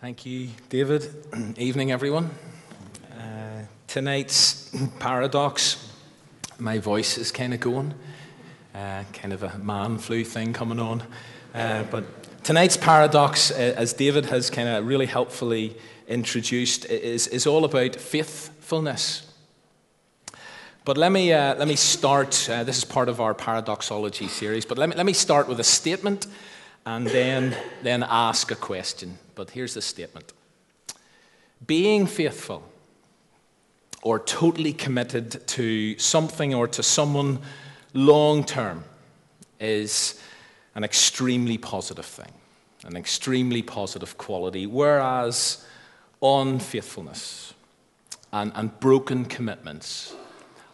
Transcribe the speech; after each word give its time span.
Thank 0.00 0.24
you, 0.24 0.50
David. 0.68 1.12
Evening, 1.58 1.90
everyone. 1.90 2.30
Uh, 3.18 3.62
tonight's 3.88 4.72
paradox, 5.00 5.90
my 6.56 6.78
voice 6.78 7.18
is 7.18 7.32
kind 7.32 7.52
of 7.52 7.58
going, 7.58 7.92
uh, 8.76 9.02
kind 9.12 9.32
of 9.32 9.42
a 9.42 9.58
man 9.58 9.98
flu 9.98 10.22
thing 10.22 10.52
coming 10.52 10.78
on. 10.78 11.02
Uh, 11.52 11.82
but 11.90 12.04
tonight's 12.44 12.76
paradox, 12.76 13.50
uh, 13.50 13.74
as 13.76 13.92
David 13.92 14.26
has 14.26 14.50
kind 14.50 14.68
of 14.68 14.86
really 14.86 15.06
helpfully 15.06 15.76
introduced, 16.06 16.84
is, 16.84 17.26
is 17.26 17.44
all 17.44 17.64
about 17.64 17.96
faithfulness. 17.96 19.26
But 20.84 20.96
let 20.96 21.10
me, 21.10 21.32
uh, 21.32 21.56
let 21.56 21.66
me 21.66 21.74
start, 21.74 22.48
uh, 22.48 22.62
this 22.62 22.78
is 22.78 22.84
part 22.84 23.08
of 23.08 23.20
our 23.20 23.34
paradoxology 23.34 24.28
series, 24.28 24.64
but 24.64 24.78
let 24.78 24.90
me, 24.90 24.94
let 24.94 25.06
me 25.06 25.12
start 25.12 25.48
with 25.48 25.58
a 25.58 25.64
statement 25.64 26.28
and 26.88 27.06
then, 27.08 27.54
then 27.82 28.02
ask 28.02 28.50
a 28.50 28.54
question. 28.54 29.18
But 29.34 29.50
here's 29.50 29.74
the 29.74 29.82
statement 29.82 30.32
Being 31.66 32.06
faithful 32.06 32.62
or 34.02 34.18
totally 34.18 34.72
committed 34.72 35.46
to 35.48 35.98
something 35.98 36.54
or 36.54 36.66
to 36.68 36.82
someone 36.82 37.40
long 37.92 38.42
term 38.42 38.84
is 39.60 40.22
an 40.74 40.82
extremely 40.82 41.58
positive 41.58 42.06
thing, 42.06 42.32
an 42.84 42.96
extremely 42.96 43.60
positive 43.60 44.16
quality, 44.16 44.66
whereas 44.66 45.66
unfaithfulness 46.22 47.52
and, 48.32 48.50
and 48.54 48.80
broken 48.80 49.26
commitments 49.26 50.14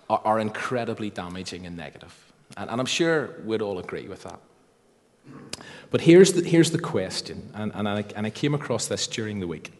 are, 0.09 0.21
are 0.25 0.39
incredibly 0.39 1.11
damaging 1.11 1.67
and 1.67 1.77
negative. 1.77 2.15
And, 2.57 2.71
and 2.71 2.81
I'm 2.81 2.87
sure 2.87 3.31
we'd 3.45 3.63
all 3.63 3.81
agree 3.81 4.07
with 4.07 4.23
that. 4.23 4.39
But 5.95 6.01
here's 6.01 6.33
the, 6.33 6.43
here's 6.43 6.73
the 6.73 6.81
question, 6.81 7.53
and, 7.55 7.71
and, 7.73 7.89
I, 7.89 8.05
and 8.17 8.27
I 8.27 8.31
came 8.31 8.53
across 8.53 8.89
this 8.89 9.07
during 9.07 9.39
the 9.39 9.47
week. 9.47 9.73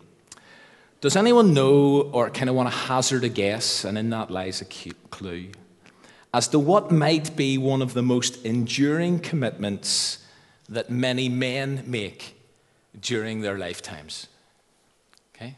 Does 1.01 1.17
anyone 1.17 1.53
know 1.53 2.03
or 2.03 2.31
kind 2.31 2.49
of 2.49 2.55
want 2.55 2.71
to 2.71 2.77
hazard 2.77 3.25
a 3.25 3.29
guess, 3.29 3.85
and 3.85 3.99
in 3.99 4.11
that 4.11 4.31
lies 4.31 4.61
a 4.61 4.65
clue, 4.65 5.49
as 6.33 6.47
to 6.47 6.61
what 6.61 6.93
might 6.93 7.35
be 7.35 7.59
one 7.59 7.83
of 7.83 7.95
the 7.95 8.03
most 8.03 8.47
enduring 8.47 9.19
commitments 9.19 10.25
that 10.69 10.89
many 10.89 11.29
men 11.29 11.83
make 11.85 12.41
during 13.01 13.41
their 13.41 13.59
lifetimes? 13.59 14.29
Okay? 15.35 15.57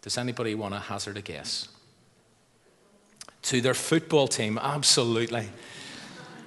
Does 0.00 0.16
anybody 0.16 0.54
want 0.54 0.74
to 0.74 0.78
hazard 0.78 1.16
a 1.16 1.22
guess? 1.22 1.66
To 3.42 3.60
their 3.60 3.74
football 3.74 4.28
team, 4.28 4.60
absolutely. 4.62 5.48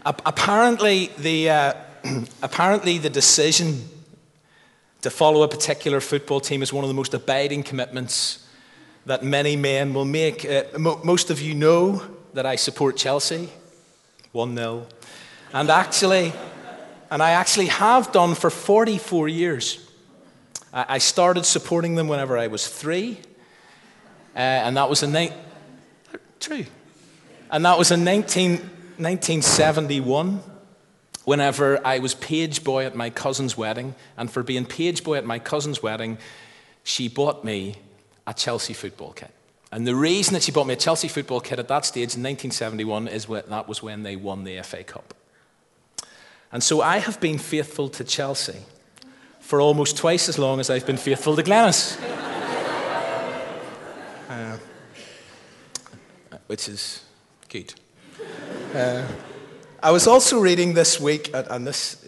Apparently, 0.06 1.12
the. 1.18 1.50
Uh, 1.50 1.74
apparently, 2.42 2.98
the 2.98 3.10
decision 3.10 3.84
to 5.02 5.10
follow 5.10 5.44
a 5.44 5.48
particular 5.48 6.02
football 6.02 6.40
team 6.40 6.62
is 6.62 6.74
one 6.74 6.84
of 6.84 6.88
the 6.88 6.94
most 6.94 7.14
abiding 7.14 7.64
commitments 7.64 8.48
that 9.06 9.24
many 9.24 9.56
men 9.56 9.94
will 9.94 10.06
make. 10.06 10.46
Uh, 10.46 10.64
mo- 10.78 11.00
most 11.04 11.30
of 11.30 11.42
you 11.42 11.56
know 11.56 12.02
that 12.34 12.46
I 12.46 12.56
support 12.56 12.98
Chelsea, 12.98 13.50
1 14.32 14.56
0. 14.56 14.88
And 15.54 15.70
actually, 15.70 16.34
and 17.10 17.24
I 17.24 17.32
actually 17.32 17.68
have 17.68 18.12
done 18.12 18.36
for 18.36 18.50
44 18.50 19.28
years. 19.28 19.90
I, 20.74 20.86
I 20.90 20.98
started 21.00 21.46
supporting 21.46 21.96
them 21.96 22.08
whenever 22.08 22.38
I 22.38 22.48
was 22.48 22.68
three, 22.68 23.20
uh, 24.36 24.40
and 24.40 24.78
that 24.78 24.90
was 24.90 25.02
in 25.02 25.12
ni- 25.12 25.34
true, 26.40 26.66
and 27.50 27.66
that 27.66 27.78
was 27.78 27.92
in 27.92 28.04
19, 28.04 28.52
1971 28.52 30.44
whenever 31.30 31.80
I 31.86 32.00
was 32.00 32.16
page 32.16 32.64
boy 32.64 32.88
at 32.88 32.96
my 32.96 33.12
cousin's 33.12 33.56
wedding, 33.56 33.94
and 34.18 34.32
for 34.32 34.42
being 34.42 34.66
page 34.66 35.04
boy 35.04 35.16
at 35.16 35.26
my 35.26 35.38
cousin's 35.38 35.84
wedding, 35.84 36.18
she 36.84 37.08
bought 37.08 37.44
me 37.44 37.76
a 38.26 38.34
Chelsea 38.34 38.74
football 38.74 39.14
kit. 39.14 39.30
And 39.72 39.86
the 39.86 39.94
reason 39.94 40.34
that 40.34 40.42
she 40.42 40.52
bought 40.52 40.66
me 40.66 40.74
a 40.74 40.84
Chelsea 40.88 41.08
football 41.08 41.40
kit 41.40 41.60
at 41.60 41.68
that 41.68 41.86
stage 41.86 42.16
in 42.16 42.24
1971 42.24 43.08
is 43.08 43.28
that 43.28 43.68
was 43.68 43.84
when 43.84 44.02
they 44.02 44.16
won 44.16 44.44
the 44.44 44.60
FA 44.64 44.84
Cup. 44.84 45.14
And 46.52 46.64
so 46.64 46.82
I 46.82 46.98
have 46.98 47.22
been 47.22 47.38
faithful 47.38 47.90
to 47.90 48.04
Chelsea 48.04 48.62
for 49.40 49.62
almost 49.62 49.98
twice 49.98 50.30
as 50.30 50.40
long 50.40 50.60
as 50.60 50.72
I've 50.72 50.88
been 50.88 50.98
faithful 50.98 51.36
to 51.36 51.44
Glennis. 51.44 51.96
uh, 54.30 54.58
which 56.48 56.68
is 56.68 57.04
good. 57.50 57.76
Uh, 58.74 59.06
I 59.82 59.92
was 59.92 60.08
also 60.08 60.40
reading 60.40 60.74
this 60.74 61.00
week, 61.00 61.34
uh, 61.34 61.44
and 61.50 61.66
this, 61.66 62.06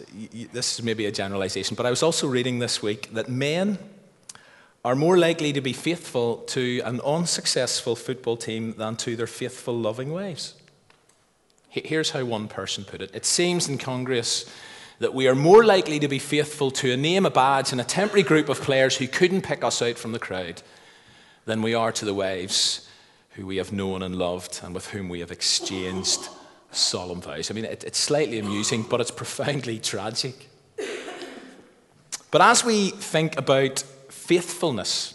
this 0.52 0.78
is 0.78 0.84
maybe 0.84 1.06
a 1.06 1.12
generalization, 1.12 1.74
but 1.74 1.86
I 1.86 1.90
was 1.90 2.02
also 2.02 2.28
reading 2.28 2.58
this 2.58 2.82
week 2.82 3.14
that 3.14 3.30
men 3.30 3.78
are 4.84 4.94
more 4.94 5.16
likely 5.16 5.54
to 5.54 5.62
be 5.62 5.72
faithful 5.72 6.38
to 6.48 6.82
an 6.84 7.00
unsuccessful 7.00 7.96
football 7.96 8.36
team 8.36 8.74
than 8.76 8.96
to 8.96 9.16
their 9.16 9.26
faithful, 9.26 9.74
loving 9.74 10.10
wives. 10.10 10.54
Here's 11.70 12.10
how 12.10 12.26
one 12.26 12.46
person 12.48 12.84
put 12.84 13.00
it 13.00 13.14
It 13.14 13.24
seems 13.24 13.68
incongruous 13.68 14.44
that 14.98 15.14
we 15.14 15.26
are 15.26 15.34
more 15.34 15.64
likely 15.64 15.98
to 16.00 16.08
be 16.08 16.18
faithful 16.18 16.70
to 16.72 16.92
a 16.92 16.96
name, 16.96 17.24
a 17.24 17.30
badge, 17.30 17.72
and 17.72 17.80
a 17.80 17.84
temporary 17.84 18.22
group 18.22 18.50
of 18.50 18.60
players 18.60 18.98
who 18.98 19.08
couldn't 19.08 19.42
pick 19.42 19.64
us 19.64 19.80
out 19.80 19.96
from 19.96 20.12
the 20.12 20.18
crowd 20.18 20.62
than 21.46 21.62
we 21.62 21.72
are 21.72 21.92
to 21.92 22.04
the 22.04 22.14
wives 22.14 22.86
who 23.30 23.46
we 23.46 23.56
have 23.56 23.72
known 23.72 24.02
and 24.02 24.16
loved 24.16 24.60
and 24.62 24.74
with 24.74 24.88
whom 24.88 25.08
we 25.08 25.20
have 25.20 25.30
exchanged 25.30 26.28
solemn 26.72 27.20
vows. 27.20 27.50
I 27.50 27.54
mean, 27.54 27.64
it, 27.64 27.84
it's 27.84 27.98
slightly 27.98 28.38
amusing, 28.38 28.82
but 28.82 29.00
it's 29.00 29.10
profoundly 29.10 29.78
tragic. 29.78 30.48
But 32.30 32.40
as 32.40 32.64
we 32.64 32.90
think 32.90 33.38
about 33.38 33.80
faithfulness, 34.08 35.14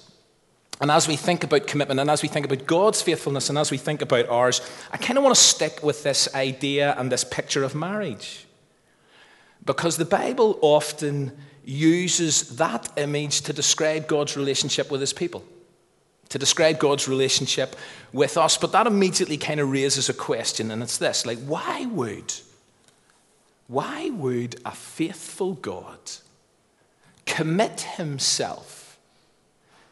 and 0.79 0.91
as 0.91 1.07
we 1.07 1.15
think 1.15 1.43
about 1.43 1.65
commitment, 1.65 1.99
and 1.99 2.09
as 2.09 2.21
we 2.21 2.27
think 2.27 2.45
about 2.45 2.67
God's 2.67 3.01
faithfulness, 3.01 3.49
and 3.49 3.57
as 3.57 3.71
we 3.71 3.77
think 3.77 4.01
about 4.03 4.29
ours, 4.29 4.61
I 4.91 4.97
kind 4.97 5.17
of 5.17 5.23
want 5.23 5.35
to 5.35 5.41
stick 5.41 5.81
with 5.81 6.03
this 6.03 6.33
idea 6.35 6.93
and 6.97 7.11
this 7.11 7.23
picture 7.23 7.63
of 7.63 7.73
marriage. 7.73 8.45
Because 9.65 9.97
the 9.97 10.05
Bible 10.05 10.59
often 10.61 11.35
uses 11.65 12.57
that 12.57 12.89
image 12.97 13.41
to 13.41 13.53
describe 13.53 14.07
God's 14.07 14.37
relationship 14.37 14.91
with 14.91 15.01
his 15.01 15.13
people 15.13 15.43
to 16.29 16.37
describe 16.37 16.79
God's 16.79 17.07
relationship 17.07 17.75
with 18.11 18.37
us. 18.37 18.57
But 18.57 18.71
that 18.73 18.87
immediately 18.87 19.37
kind 19.37 19.59
of 19.59 19.71
raises 19.71 20.09
a 20.09 20.13
question, 20.13 20.71
and 20.71 20.83
it's 20.83 20.97
this 20.97 21.25
like, 21.25 21.39
why 21.39 21.85
would, 21.85 22.33
why 23.67 24.09
would 24.09 24.59
a 24.65 24.71
faithful 24.71 25.53
God 25.53 25.99
commit 27.25 27.81
himself 27.81 28.97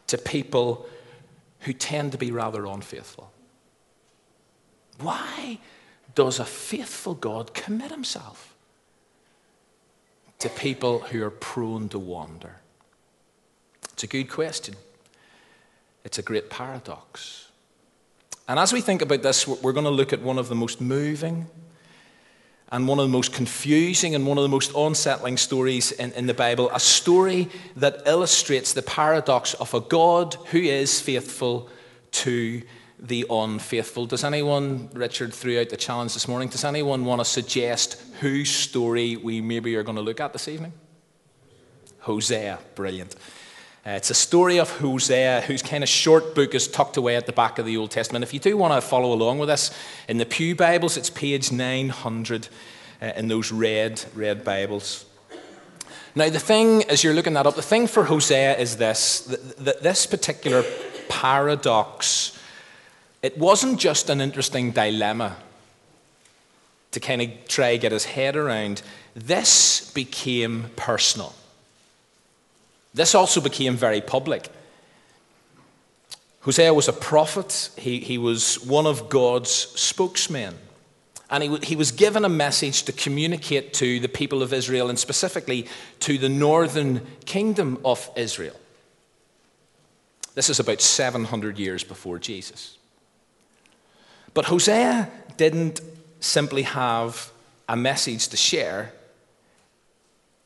to 0.07 0.18
people 0.18 0.88
who 1.62 1.74
tend 1.74 2.12
to 2.12 2.18
be 2.18 2.31
rather 2.31 2.66
unfaithful? 2.66 3.31
Why 5.00 5.59
does 6.13 6.40
a 6.40 6.45
faithful 6.45 7.13
God 7.13 7.53
commit 7.53 7.91
himself 7.91 8.56
to 10.40 10.50
people 10.50 11.00
who 11.00 11.24
are 11.24 11.29
prone 11.31 11.90
to 11.90 12.00
wander? 12.00 12.57
It's 13.94 14.03
a 14.03 14.07
good 14.07 14.29
question. 14.29 14.75
It's 16.05 16.19
a 16.19 16.21
great 16.21 16.49
paradox. 16.49 17.49
And 18.47 18.59
as 18.59 18.71
we 18.71 18.79
think 18.79 19.01
about 19.01 19.23
this, 19.23 19.47
we're 19.47 19.73
going 19.73 19.85
to 19.85 19.91
look 19.91 20.13
at 20.13 20.21
one 20.21 20.38
of 20.38 20.47
the 20.47 20.55
most 20.55 20.79
moving 20.79 21.47
and 22.71 22.88
one 22.88 22.99
of 22.99 23.05
the 23.05 23.11
most 23.11 23.33
confusing 23.33 24.13
and 24.13 24.25
one 24.25 24.38
of 24.38 24.44
the 24.44 24.49
most 24.49 24.71
unsettling 24.75 25.38
stories 25.38 25.91
in, 25.91 26.11
in, 26.13 26.27
the 26.27 26.33
Bible, 26.33 26.69
a 26.71 26.79
story 26.79 27.49
that 27.75 28.03
illustrates 28.05 28.73
the 28.73 28.81
paradox 28.83 29.55
of 29.55 29.73
a 29.73 29.79
God 29.79 30.35
who 30.47 30.59
is 30.59 31.01
faithful 31.01 31.69
to 32.11 32.61
the 32.99 33.25
unfaithful. 33.29 34.05
Does 34.05 34.23
anyone, 34.23 34.89
Richard, 34.94 35.33
threw 35.33 35.59
out 35.59 35.69
the 35.69 35.77
challenge 35.77 36.13
this 36.13 36.27
morning, 36.27 36.49
does 36.49 36.63
anyone 36.63 37.03
want 37.05 37.21
to 37.21 37.25
suggest 37.25 38.01
whose 38.19 38.49
story 38.49 39.15
we 39.15 39.41
maybe 39.41 39.75
are 39.75 39.83
going 39.83 39.97
to 39.97 40.01
look 40.01 40.19
at 40.19 40.33
this 40.33 40.47
evening? 40.47 40.73
Hosea, 41.99 42.59
brilliant. 42.75 43.15
Uh, 43.85 43.91
it's 43.91 44.09
a 44.09 44.15
story 44.15 44.57
of 44.57 44.67
Hosea, 44.79 45.41
whose 45.41 45.61
kind 45.61 45.83
of 45.83 45.89
short 45.89 46.33
book 46.33 46.55
is 46.55 46.67
tucked 46.67 46.97
away 46.97 47.15
at 47.15 47.27
the 47.27 47.31
back 47.31 47.59
of 47.59 47.67
the 47.67 47.77
Old 47.77 47.91
Testament. 47.91 48.23
If 48.23 48.33
you 48.33 48.39
do 48.39 48.57
want 48.57 48.73
to 48.73 48.81
follow 48.81 49.13
along 49.13 49.37
with 49.37 49.47
us, 49.47 49.69
in 50.07 50.17
the 50.17 50.25
Pew 50.25 50.55
Bibles, 50.55 50.97
it's 50.97 51.11
page 51.11 51.51
900 51.51 52.47
uh, 52.99 53.11
in 53.15 53.27
those 53.27 53.51
red, 53.51 54.03
red 54.15 54.43
Bibles. 54.43 55.05
Now, 56.15 56.29
the 56.29 56.39
thing, 56.39 56.81
as 56.89 57.03
you're 57.03 57.13
looking 57.13 57.33
that 57.33 57.45
up, 57.45 57.55
the 57.55 57.61
thing 57.61 57.85
for 57.85 58.05
Hosea 58.05 58.57
is 58.57 58.77
this 58.77 59.19
that, 59.59 59.83
this 59.83 60.07
particular 60.07 60.63
paradox, 61.07 62.39
it 63.21 63.37
wasn't 63.37 63.79
just 63.79 64.09
an 64.09 64.19
interesting 64.19 64.71
dilemma 64.71 65.35
to 66.89 66.99
kind 66.99 67.21
of 67.21 67.29
try 67.47 67.73
to 67.73 67.77
get 67.77 67.91
his 67.91 68.05
head 68.05 68.35
around. 68.35 68.81
This 69.13 69.91
became 69.91 70.71
personal. 70.75 71.35
This 72.95 73.13
also 73.13 73.42
became 73.42 73.75
very 73.75 74.00
public. 74.00 74.50
Hosea 76.42 76.74
was 76.74 76.88
a 76.88 76.94
prophet, 76.94 77.69
he, 77.77 78.00
he 78.00 78.18
was 78.18 78.63
one 78.65 78.88
of 78.88 79.09
God's 79.09 79.51
spokesmen. 79.51 80.56
And 81.30 81.44
he, 81.44 81.57
he 81.57 81.75
was 81.75 81.92
given 81.92 82.24
a 82.24 82.30
message 82.30 82.83
to 82.83 82.94
communicate 82.94 83.74
to 83.75 84.00
the 84.00 84.07
people 84.07 84.42
of 84.42 84.53
Israel 84.53 84.89
and 84.89 84.97
specifically 84.97 85.68
to 86.01 86.18
the 86.18 86.30
northern 86.30 87.01
kingdom 87.25 87.80
of 87.83 88.09
Israel. 88.15 88.56
This 90.36 90.50
is 90.50 90.62
about 90.62 90.80
700 90.80 91.59
years 91.59 91.83
before 91.83 92.18
Jesus. 92.18 92.77
But 94.33 94.45
Hosea 94.45 95.09
didn't 95.36 95.81
simply 96.21 96.62
have 96.62 97.31
a 97.68 97.75
message 97.75 98.30
to 98.30 98.38
share, 98.38 98.94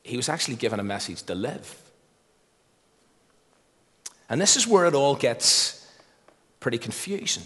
he 0.02 0.16
was 0.16 0.28
actually 0.28 0.56
given 0.56 0.80
a 0.80 0.84
message 0.84 1.22
to 1.24 1.34
live. 1.34 1.79
And 4.30 4.40
this 4.40 4.56
is 4.56 4.66
where 4.66 4.86
it 4.86 4.94
all 4.94 5.16
gets 5.16 5.84
pretty 6.60 6.78
confusing 6.78 7.42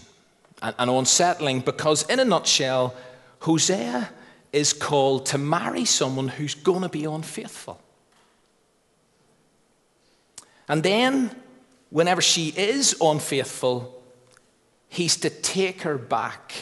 and, 0.63 0.75
and 0.79 0.91
unsettling 0.91 1.61
because, 1.61 2.03
in 2.09 2.21
a 2.21 2.25
nutshell, 2.25 2.95
Hosea 3.41 4.11
is 4.53 4.75
called 4.75 5.27
to 5.27 5.39
marry 5.39 5.87
someone 5.87 6.29
who's 6.29 6.55
going 6.55 6.83
to 6.83 6.89
be 6.91 7.07
unfaithful. 7.07 7.81
And 10.69 10.83
then, 10.83 11.35
whenever 11.89 12.21
she 12.21 12.49
is 12.49 12.95
unfaithful, 13.01 14.03
he's 14.89 15.17
to 15.17 15.31
take 15.31 15.83
her 15.83 15.97
back 15.97 16.53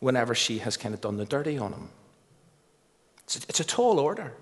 whenever 0.00 0.34
she 0.34 0.58
has 0.58 0.76
kind 0.76 0.94
of 0.94 1.00
done 1.00 1.16
the 1.16 1.24
dirty 1.24 1.58
on 1.58 1.72
him. 1.72 1.88
It's 3.22 3.36
a, 3.36 3.40
it's 3.48 3.60
a 3.60 3.64
tall 3.64 4.00
order, 4.00 4.32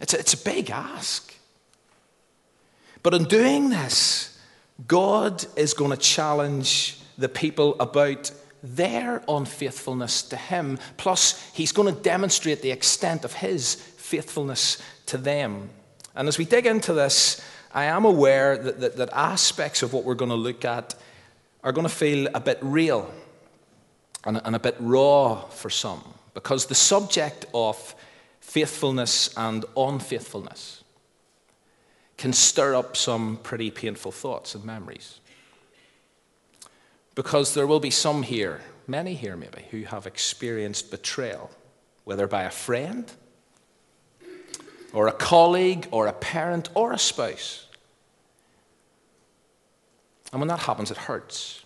it's 0.00 0.14
a, 0.14 0.18
it's 0.18 0.32
a 0.32 0.38
big 0.38 0.70
ask. 0.70 1.34
But 3.02 3.14
in 3.14 3.24
doing 3.24 3.70
this, 3.70 4.38
God 4.86 5.44
is 5.56 5.74
going 5.74 5.90
to 5.90 5.96
challenge 5.96 6.98
the 7.18 7.28
people 7.28 7.76
about 7.80 8.30
their 8.62 9.22
unfaithfulness 9.28 10.22
to 10.22 10.36
Him. 10.36 10.78
Plus, 10.96 11.50
He's 11.52 11.72
going 11.72 11.92
to 11.92 12.00
demonstrate 12.00 12.62
the 12.62 12.70
extent 12.70 13.24
of 13.24 13.34
His 13.34 13.74
faithfulness 13.74 14.80
to 15.06 15.18
them. 15.18 15.70
And 16.14 16.28
as 16.28 16.38
we 16.38 16.44
dig 16.44 16.66
into 16.66 16.92
this, 16.92 17.40
I 17.74 17.84
am 17.84 18.04
aware 18.04 18.56
that, 18.56 18.80
that, 18.80 18.96
that 18.96 19.10
aspects 19.12 19.82
of 19.82 19.92
what 19.92 20.04
we're 20.04 20.14
going 20.14 20.30
to 20.30 20.36
look 20.36 20.64
at 20.64 20.94
are 21.64 21.72
going 21.72 21.86
to 21.86 21.94
feel 21.94 22.28
a 22.34 22.40
bit 22.40 22.58
real 22.60 23.12
and, 24.24 24.40
and 24.44 24.54
a 24.54 24.58
bit 24.58 24.76
raw 24.78 25.40
for 25.48 25.70
some 25.70 26.02
because 26.34 26.66
the 26.66 26.74
subject 26.74 27.46
of 27.54 27.94
faithfulness 28.40 29.32
and 29.36 29.64
unfaithfulness 29.76 30.81
can 32.22 32.32
stir 32.32 32.72
up 32.76 32.96
some 32.96 33.36
pretty 33.42 33.68
painful 33.68 34.12
thoughts 34.12 34.54
and 34.54 34.64
memories. 34.64 35.18
Because 37.16 37.52
there 37.52 37.66
will 37.66 37.80
be 37.80 37.90
some 37.90 38.22
here, 38.22 38.60
many 38.86 39.14
here 39.14 39.36
maybe, 39.36 39.64
who 39.72 39.82
have 39.82 40.06
experienced 40.06 40.92
betrayal, 40.92 41.50
whether 42.04 42.28
by 42.28 42.44
a 42.44 42.50
friend, 42.50 43.10
or 44.92 45.08
a 45.08 45.12
colleague, 45.12 45.88
or 45.90 46.06
a 46.06 46.12
parent, 46.12 46.68
or 46.74 46.92
a 46.92 46.98
spouse. 46.98 47.66
And 50.30 50.40
when 50.40 50.46
that 50.46 50.60
happens, 50.60 50.92
it 50.92 50.96
hurts. 50.96 51.64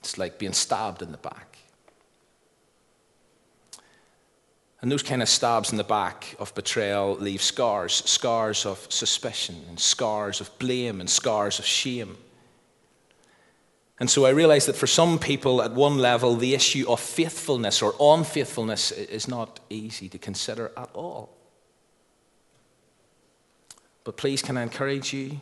It's 0.00 0.18
like 0.18 0.38
being 0.38 0.52
stabbed 0.52 1.00
in 1.00 1.12
the 1.12 1.18
back. 1.18 1.53
And 4.84 4.92
those 4.92 5.02
kind 5.02 5.22
of 5.22 5.30
stabs 5.30 5.72
in 5.72 5.78
the 5.78 5.82
back 5.82 6.36
of 6.38 6.54
betrayal 6.54 7.16
leave 7.16 7.40
scars 7.40 8.02
scars 8.04 8.66
of 8.66 8.86
suspicion, 8.90 9.64
and 9.66 9.80
scars 9.80 10.42
of 10.42 10.58
blame, 10.58 11.00
and 11.00 11.08
scars 11.08 11.58
of 11.58 11.64
shame. 11.64 12.18
And 13.98 14.10
so 14.10 14.26
I 14.26 14.28
realize 14.28 14.66
that 14.66 14.76
for 14.76 14.86
some 14.86 15.18
people 15.18 15.62
at 15.62 15.72
one 15.72 15.96
level, 15.96 16.36
the 16.36 16.54
issue 16.54 16.84
of 16.86 17.00
faithfulness 17.00 17.80
or 17.80 17.94
unfaithfulness 17.98 18.92
is 18.92 19.26
not 19.26 19.58
easy 19.70 20.10
to 20.10 20.18
consider 20.18 20.70
at 20.76 20.90
all. 20.92 21.30
But 24.04 24.18
please, 24.18 24.42
can 24.42 24.58
I 24.58 24.64
encourage 24.64 25.14
you 25.14 25.40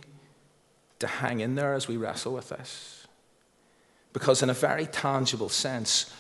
to 1.00 1.08
hang 1.08 1.40
in 1.40 1.56
there 1.56 1.74
as 1.74 1.88
we 1.88 1.96
wrestle 1.96 2.32
with 2.32 2.50
this? 2.50 3.08
Because, 4.12 4.40
in 4.40 4.50
a 4.50 4.54
very 4.54 4.86
tangible 4.86 5.48
sense, 5.48 6.14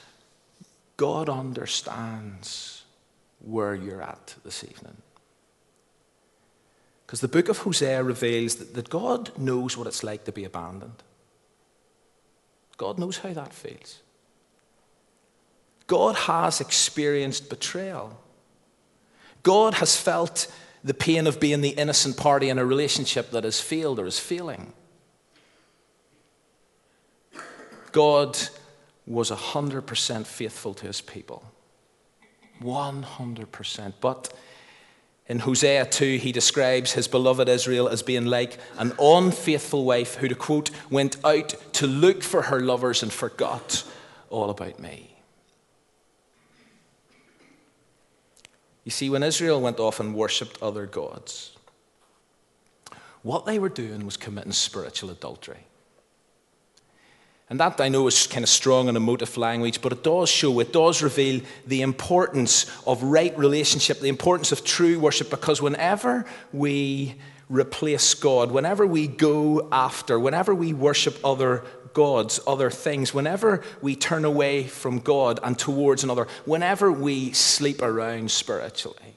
God 0.96 1.28
understands 1.28 2.81
where 3.44 3.74
you're 3.74 4.02
at 4.02 4.34
this 4.44 4.64
evening. 4.64 4.96
Because 7.06 7.20
the 7.20 7.28
book 7.28 7.48
of 7.48 7.58
Hosea 7.58 8.02
reveals 8.02 8.54
that, 8.56 8.74
that 8.74 8.88
God 8.88 9.36
knows 9.38 9.76
what 9.76 9.86
it's 9.86 10.02
like 10.02 10.24
to 10.24 10.32
be 10.32 10.44
abandoned. 10.44 11.02
God 12.78 12.98
knows 12.98 13.18
how 13.18 13.32
that 13.32 13.52
feels. 13.52 14.00
God 15.86 16.14
has 16.14 16.60
experienced 16.60 17.50
betrayal. 17.50 18.18
God 19.42 19.74
has 19.74 19.96
felt 19.96 20.50
the 20.82 20.94
pain 20.94 21.26
of 21.26 21.38
being 21.38 21.60
the 21.60 21.70
innocent 21.70 22.16
party 22.16 22.48
in 22.48 22.58
a 22.58 22.64
relationship 22.64 23.30
that 23.32 23.44
has 23.44 23.60
failed 23.60 23.98
or 23.98 24.06
is 24.06 24.18
failing. 24.18 24.72
God 27.92 28.38
was 29.06 29.30
100% 29.30 30.26
faithful 30.26 30.74
to 30.74 30.86
his 30.86 31.00
people. 31.00 31.51
100%. 32.62 33.92
But 34.00 34.32
in 35.26 35.40
Hosea 35.40 35.86
2, 35.86 36.18
he 36.18 36.32
describes 36.32 36.92
his 36.92 37.08
beloved 37.08 37.48
Israel 37.48 37.88
as 37.88 38.02
being 38.02 38.26
like 38.26 38.58
an 38.78 38.92
unfaithful 38.98 39.84
wife 39.84 40.16
who, 40.16 40.28
to 40.28 40.34
quote, 40.34 40.70
went 40.90 41.16
out 41.24 41.54
to 41.74 41.86
look 41.86 42.22
for 42.22 42.42
her 42.42 42.60
lovers 42.60 43.02
and 43.02 43.12
forgot 43.12 43.84
all 44.30 44.50
about 44.50 44.78
me. 44.78 45.16
You 48.84 48.90
see, 48.90 49.08
when 49.08 49.22
Israel 49.22 49.60
went 49.60 49.78
off 49.78 50.00
and 50.00 50.14
worshipped 50.14 50.60
other 50.60 50.86
gods, 50.86 51.56
what 53.22 53.46
they 53.46 53.58
were 53.58 53.68
doing 53.68 54.04
was 54.04 54.16
committing 54.16 54.52
spiritual 54.52 55.10
adultery. 55.10 55.66
And 57.52 57.60
that 57.60 57.82
I 57.82 57.90
know 57.90 58.06
is 58.06 58.26
kind 58.26 58.44
of 58.44 58.48
strong 58.48 58.88
and 58.88 58.96
emotive 58.96 59.36
language, 59.36 59.82
but 59.82 59.92
it 59.92 60.02
does 60.02 60.30
show, 60.30 60.58
it 60.60 60.72
does 60.72 61.02
reveal 61.02 61.42
the 61.66 61.82
importance 61.82 62.64
of 62.86 63.02
right 63.02 63.36
relationship, 63.36 64.00
the 64.00 64.08
importance 64.08 64.52
of 64.52 64.64
true 64.64 64.98
worship, 64.98 65.28
because 65.28 65.60
whenever 65.60 66.24
we 66.54 67.14
replace 67.50 68.14
God, 68.14 68.52
whenever 68.52 68.86
we 68.86 69.06
go 69.06 69.68
after, 69.70 70.18
whenever 70.18 70.54
we 70.54 70.72
worship 70.72 71.18
other 71.22 71.62
gods, 71.92 72.40
other 72.46 72.70
things, 72.70 73.12
whenever 73.12 73.62
we 73.82 73.96
turn 73.96 74.24
away 74.24 74.64
from 74.64 75.00
God 75.00 75.38
and 75.42 75.58
towards 75.58 76.04
another, 76.04 76.28
whenever 76.46 76.90
we 76.90 77.34
sleep 77.34 77.82
around 77.82 78.30
spiritually, 78.30 79.14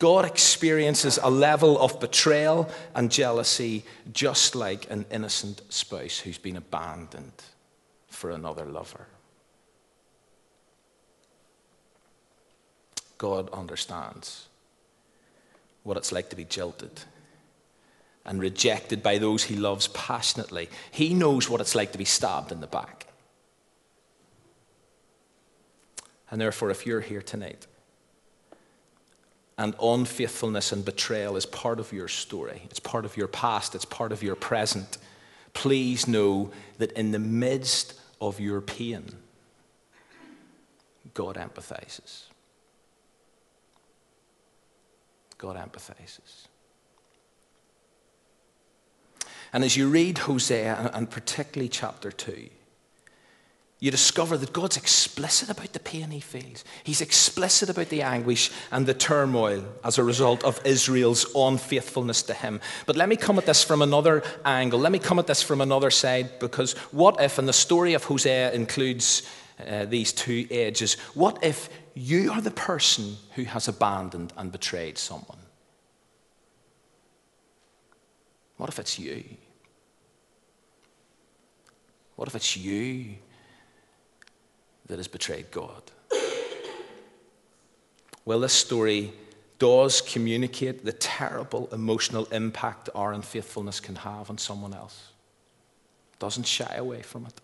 God 0.00 0.24
experiences 0.24 1.18
a 1.22 1.30
level 1.30 1.78
of 1.78 2.00
betrayal 2.00 2.70
and 2.94 3.12
jealousy 3.12 3.84
just 4.14 4.54
like 4.54 4.90
an 4.90 5.04
innocent 5.10 5.60
spouse 5.68 6.18
who's 6.18 6.38
been 6.38 6.56
abandoned 6.56 7.42
for 8.08 8.30
another 8.30 8.64
lover. 8.64 9.06
God 13.18 13.50
understands 13.50 14.48
what 15.82 15.98
it's 15.98 16.12
like 16.12 16.30
to 16.30 16.36
be 16.36 16.44
jilted 16.44 17.02
and 18.24 18.40
rejected 18.40 19.02
by 19.02 19.18
those 19.18 19.44
he 19.44 19.56
loves 19.56 19.88
passionately. 19.88 20.70
He 20.90 21.12
knows 21.12 21.50
what 21.50 21.60
it's 21.60 21.74
like 21.74 21.92
to 21.92 21.98
be 21.98 22.06
stabbed 22.06 22.52
in 22.52 22.62
the 22.62 22.66
back. 22.66 23.06
And 26.30 26.40
therefore, 26.40 26.70
if 26.70 26.86
you're 26.86 27.02
here 27.02 27.20
tonight 27.20 27.66
and 29.60 29.74
unfaithfulness 29.82 30.72
and 30.72 30.86
betrayal 30.86 31.36
is 31.36 31.44
part 31.44 31.78
of 31.78 31.92
your 31.92 32.08
story. 32.08 32.62
It's 32.70 32.80
part 32.80 33.04
of 33.04 33.18
your 33.18 33.28
past, 33.28 33.74
it's 33.74 33.84
part 33.84 34.10
of 34.10 34.22
your 34.22 34.34
present. 34.34 34.96
Please 35.52 36.08
know 36.08 36.50
that 36.78 36.92
in 36.92 37.12
the 37.12 37.18
midst 37.18 37.92
of 38.22 38.40
your 38.40 38.62
pain, 38.62 39.04
God 41.12 41.36
empathizes. 41.36 42.22
God 45.36 45.56
empathizes. 45.56 46.46
And 49.52 49.62
as 49.62 49.76
you 49.76 49.90
read 49.90 50.18
Hosea, 50.18 50.90
and 50.94 51.10
particularly 51.10 51.68
chapter 51.68 52.10
2, 52.10 52.48
you 53.80 53.90
discover 53.90 54.36
that 54.36 54.52
God's 54.52 54.76
explicit 54.76 55.48
about 55.48 55.72
the 55.72 55.80
pain 55.80 56.10
he 56.10 56.20
feels. 56.20 56.64
He's 56.84 57.00
explicit 57.00 57.70
about 57.70 57.88
the 57.88 58.02
anguish 58.02 58.50
and 58.70 58.84
the 58.84 58.92
turmoil 58.92 59.64
as 59.82 59.96
a 59.96 60.04
result 60.04 60.44
of 60.44 60.60
Israel's 60.66 61.26
unfaithfulness 61.34 62.22
to 62.24 62.34
him. 62.34 62.60
But 62.84 62.96
let 62.96 63.08
me 63.08 63.16
come 63.16 63.38
at 63.38 63.46
this 63.46 63.64
from 63.64 63.80
another 63.80 64.22
angle. 64.44 64.78
Let 64.78 64.92
me 64.92 64.98
come 64.98 65.18
at 65.18 65.26
this 65.26 65.42
from 65.42 65.62
another 65.62 65.90
side 65.90 66.38
because 66.38 66.74
what 66.92 67.22
if, 67.22 67.38
and 67.38 67.48
the 67.48 67.54
story 67.54 67.94
of 67.94 68.04
Hosea 68.04 68.52
includes 68.52 69.22
uh, 69.66 69.86
these 69.86 70.12
two 70.12 70.46
edges, 70.50 70.94
what 71.14 71.42
if 71.42 71.70
you 71.94 72.32
are 72.32 72.42
the 72.42 72.50
person 72.50 73.16
who 73.34 73.44
has 73.44 73.66
abandoned 73.66 74.34
and 74.36 74.52
betrayed 74.52 74.98
someone? 74.98 75.38
What 78.58 78.68
if 78.68 78.78
it's 78.78 78.98
you? 78.98 79.24
What 82.16 82.28
if 82.28 82.34
it's 82.34 82.58
you 82.58 83.14
that 84.90 84.98
has 84.98 85.08
betrayed 85.08 85.50
God. 85.50 85.82
Well, 88.24 88.40
this 88.40 88.52
story 88.52 89.12
does 89.58 90.00
communicate 90.00 90.84
the 90.84 90.92
terrible 90.92 91.68
emotional 91.72 92.26
impact 92.26 92.88
our 92.94 93.12
unfaithfulness 93.12 93.80
can 93.80 93.96
have 93.96 94.30
on 94.30 94.38
someone 94.38 94.74
else. 94.74 95.08
Doesn't 96.18 96.46
shy 96.46 96.74
away 96.76 97.02
from 97.02 97.26
it. 97.26 97.34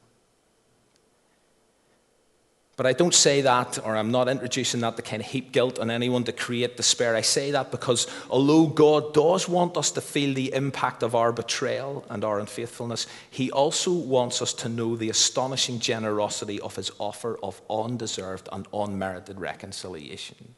But 2.77 2.85
I 2.85 2.93
don't 2.93 3.15
say 3.15 3.41
that, 3.41 3.79
or 3.83 3.97
I'm 3.97 4.11
not 4.11 4.29
introducing 4.29 4.81
that 4.81 4.97
to 4.97 5.03
kind 5.03 5.23
of 5.23 5.29
heap 5.29 5.51
guilt 5.51 5.79
on 5.79 5.91
anyone 5.91 6.25
to 6.25 6.33
create 6.33 6.77
despair. 6.77 7.17
I 7.17 7.23
say 7.23 7.51
that 7.53 7.71
because 7.71 8.07
although 8.29 8.67
God 8.67 9.15
does 9.15 9.49
want 9.49 9.79
us 9.79 9.91
to 9.93 10.03
feel 10.03 10.35
the 10.35 10.53
impact 10.53 11.03
of 11.03 11.15
our 11.15 11.33
betrayal 11.33 12.05
and 12.11 12.23
our 12.23 12.39
unfaithfulness, 12.39 13.07
He 13.31 13.51
also 13.51 13.93
wants 13.93 14.43
us 14.43 14.53
to 14.55 14.69
know 14.69 14.95
the 14.95 15.09
astonishing 15.09 15.81
generosity 15.81 16.61
of 16.61 16.77
His 16.77 16.91
offer 16.99 17.39
of 17.43 17.63
undeserved 17.71 18.47
and 18.53 18.69
unmerited 18.75 19.41
reconciliation. 19.41 20.55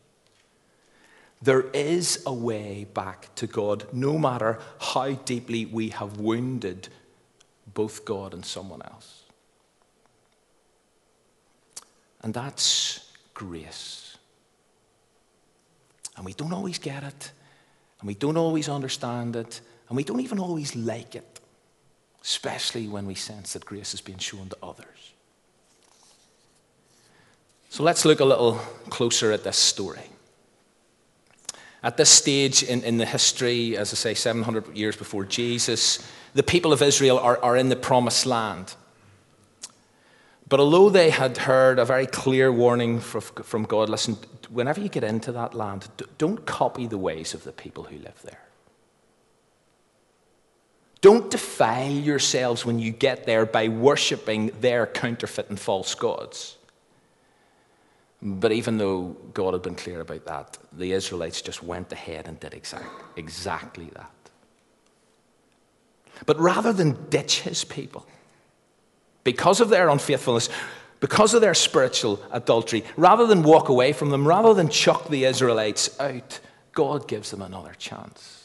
There 1.41 1.71
is 1.71 2.25
a 2.27 2.35
way 2.35 2.89
back 2.95 3.33
to 3.37 3.47
God, 3.47 3.87
no 3.93 4.19
matter 4.19 4.59
how 4.81 5.13
deeply 5.13 5.67
we 5.67 5.91
have 5.91 6.19
wounded 6.19 6.89
both 7.75 8.05
God 8.05 8.35
and 8.35 8.45
someone 8.45 8.83
else. 8.83 9.18
And 12.23 12.35
that's 12.35 13.13
grace. 13.35 14.17
And 16.17 16.25
we 16.27 16.33
don't 16.33 16.53
always 16.53 16.79
get 16.79 17.05
it, 17.05 17.33
and 18.01 18.09
we 18.09 18.15
don't 18.15 18.37
always 18.37 18.69
understand 18.69 19.37
it, 19.37 19.61
and 19.89 19.97
we 19.97 20.05
don't 20.05 20.21
even 20.21 20.39
always 20.39 20.75
like 20.75 21.15
it, 21.15 21.41
especially 22.23 22.89
when 22.89 23.07
we 23.07 23.15
sense 23.15 23.53
that 23.53 23.65
grace 23.65 23.95
is 23.95 24.01
being 24.01 24.19
shown 24.19 24.49
to 24.49 24.57
others. 24.63 25.13
So 27.71 27.83
let's 27.83 28.05
look 28.05 28.21
a 28.21 28.25
little 28.25 28.55
closer 28.91 29.31
at 29.31 29.45
this 29.45 29.57
story. 29.57 30.11
At 31.83 31.97
this 31.97 32.11
stage 32.11 32.65
in, 32.65 32.83
in 32.83 32.99
the 32.99 33.07
history, 33.07 33.77
as 33.77 33.93
I 33.93 33.97
say, 33.97 34.15
700 34.15 34.77
years 34.77 34.97
before 34.97 35.25
Jesus, 35.25 36.05
the 36.35 36.43
people 36.43 36.73
of 36.73 36.83
Israel 36.83 37.19
are, 37.19 37.39
are 37.43 37.57
in 37.57 37.69
the 37.69 37.77
promised 37.77 38.27
land. 38.27 38.75
But 40.49 40.61
although 40.61 40.89
they 40.89 41.11
had 41.11 41.37
heard 41.37 41.79
a 41.79 41.85
very 41.85 42.07
clear 42.07 42.51
warning 42.51 43.01
from 43.01 43.65
God 43.65 43.89
listen, 43.89 44.17
whenever 44.49 44.81
you 44.81 44.89
get 44.89 45.05
into 45.05 45.33
that 45.33 45.53
land, 45.53 45.89
don't 46.17 46.47
copy 46.47 46.87
the 46.87 46.97
ways 46.97 47.35
of 47.35 47.45
the 47.45 47.53
people 47.53 47.85
who 47.85 47.99
live 47.99 48.21
there. 48.23 48.41
Don't 51.01 51.31
defile 51.31 51.93
yourselves 51.93 52.65
when 52.65 52.79
you 52.79 52.91
get 52.93 53.25
there 53.25 53.47
by 53.47 53.69
worshipping 53.69 54.51
their 54.61 54.87
counterfeit 54.87 55.49
and 55.51 55.61
false 55.61 55.95
gods. 55.95 56.57
But 58.21 58.51
even 58.51 58.79
though 58.79 59.17
God 59.33 59.53
had 59.53 59.63
been 59.63 59.77
clear 59.77 60.01
about 60.01 60.25
that, 60.25 60.59
the 60.73 60.93
Israelites 60.93 61.41
just 61.41 61.63
went 61.63 61.93
ahead 61.93 62.27
and 62.27 62.41
did 62.41 62.53
exact, 62.53 62.87
exactly 63.17 63.91
that. 63.95 64.11
But 66.27 66.41
rather 66.41 66.73
than 66.73 67.09
ditch 67.11 67.43
his 67.43 67.63
people, 67.63 68.07
because 69.25 69.61
of 69.61 69.69
their 69.69 69.89
unfaithfulness, 69.89 70.49
because 71.01 71.35
of 71.35 71.41
their 71.41 71.55
spiritual 71.55 72.21
adultery, 72.33 72.85
rather 72.97 73.27
than 73.27 73.43
walk 73.43 73.69
away 73.69 73.93
from 73.93 74.11
them, 74.11 74.27
rather 74.27 74.55
than 74.55 74.69
chuck 74.69 75.09
the 75.09 75.25
Israelites 75.25 75.99
out, 76.01 76.41
God 76.73 77.09
gives 77.09 77.31
them 77.31 77.43
another 77.43 77.75
chance. 77.79 78.39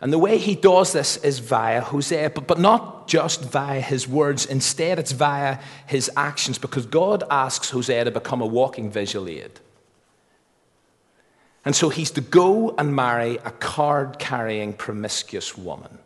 And 0.00 0.12
the 0.12 0.18
way 0.18 0.36
he 0.38 0.54
does 0.54 0.92
this 0.92 1.16
is 1.18 1.38
via 1.38 1.80
Hosea, 1.80 2.30
but, 2.30 2.58
not 2.58 3.08
just 3.08 3.42
via 3.42 3.80
his 3.80 4.06
words. 4.06 4.44
Instead, 4.44 4.98
it's 4.98 5.12
via 5.12 5.58
his 5.86 6.10
actions 6.16 6.58
because 6.58 6.84
God 6.84 7.24
asks 7.30 7.70
Hosea 7.70 8.04
to 8.04 8.10
become 8.10 8.42
a 8.42 8.46
walking 8.46 8.90
visual 8.90 9.28
aid. 9.28 9.58
And 11.64 11.74
so 11.74 11.88
he's 11.88 12.10
to 12.12 12.20
go 12.20 12.74
and 12.78 12.94
marry 12.94 13.38
a 13.38 13.50
card 13.50 14.18
carrying, 14.18 14.72
promiscuous 14.74 15.56
woman. 15.56 15.98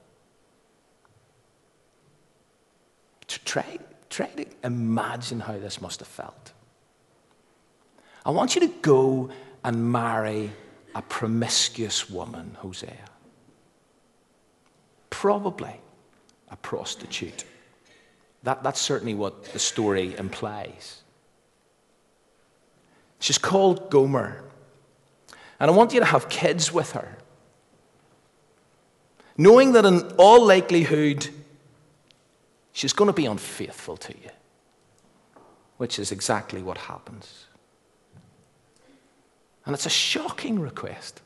Try, 3.51 3.79
try 4.09 4.27
to 4.27 4.47
imagine 4.63 5.41
how 5.41 5.59
this 5.59 5.81
must 5.81 5.99
have 5.99 6.09
felt. 6.09 6.53
I 8.25 8.31
want 8.31 8.55
you 8.55 8.61
to 8.61 8.69
go 8.69 9.31
and 9.65 9.91
marry 9.91 10.53
a 10.95 11.03
promiscuous 11.03 12.09
woman, 12.09 12.57
Hosea 12.61 13.11
probably 15.21 15.79
a 16.49 16.57
prostitute. 16.57 17.45
That, 18.43 18.63
that's 18.63 18.81
certainly 18.81 19.13
what 19.13 19.45
the 19.53 19.59
story 19.59 20.17
implies. 20.17 21.03
She's 23.19 23.37
called 23.37 23.91
Gomer. 23.91 24.43
And 25.61 25.71
I 25.71 25.75
want 25.75 25.93
you 25.93 26.01
to 26.01 26.07
have 26.07 26.31
kids 26.31 26.73
with 26.73 26.93
her. 26.93 27.19
Knowing 29.37 29.73
that 29.73 29.85
in 29.85 30.11
all 30.17 30.47
likelihood, 30.47 31.29
she's 32.81 32.95
going 32.95 33.09
to 33.09 33.13
be 33.13 33.27
unfaithful 33.27 33.95
to 33.99 34.15
you, 34.15 34.31
which 35.77 35.99
is 35.99 36.11
exactly 36.11 36.63
what 36.63 36.79
happens. 36.79 37.45
And 39.67 39.75
it's 39.75 39.85
a 39.85 39.91
shocking 39.91 40.59
request. 40.59 41.21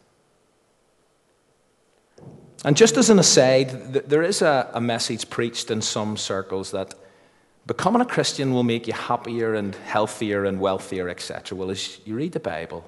And 2.64 2.76
just 2.76 2.96
as 2.96 3.08
an 3.08 3.20
aside, 3.20 3.92
there 3.92 4.24
is 4.24 4.42
a, 4.42 4.80
message 4.80 5.30
preached 5.30 5.70
in 5.70 5.80
some 5.80 6.16
circles 6.16 6.72
that 6.72 6.94
becoming 7.66 8.02
a 8.02 8.04
Christian 8.04 8.52
will 8.52 8.64
make 8.64 8.88
you 8.88 8.92
happier 8.92 9.54
and 9.54 9.76
healthier 9.76 10.46
and 10.46 10.58
wealthier, 10.58 11.08
etc. 11.08 11.56
Well, 11.56 11.70
as 11.70 12.00
you 12.04 12.16
read 12.16 12.32
the 12.32 12.40
Bible, 12.40 12.84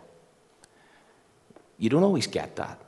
you 1.79 1.89
don't 1.89 2.03
always 2.03 2.27
get 2.27 2.57
that. 2.57 2.81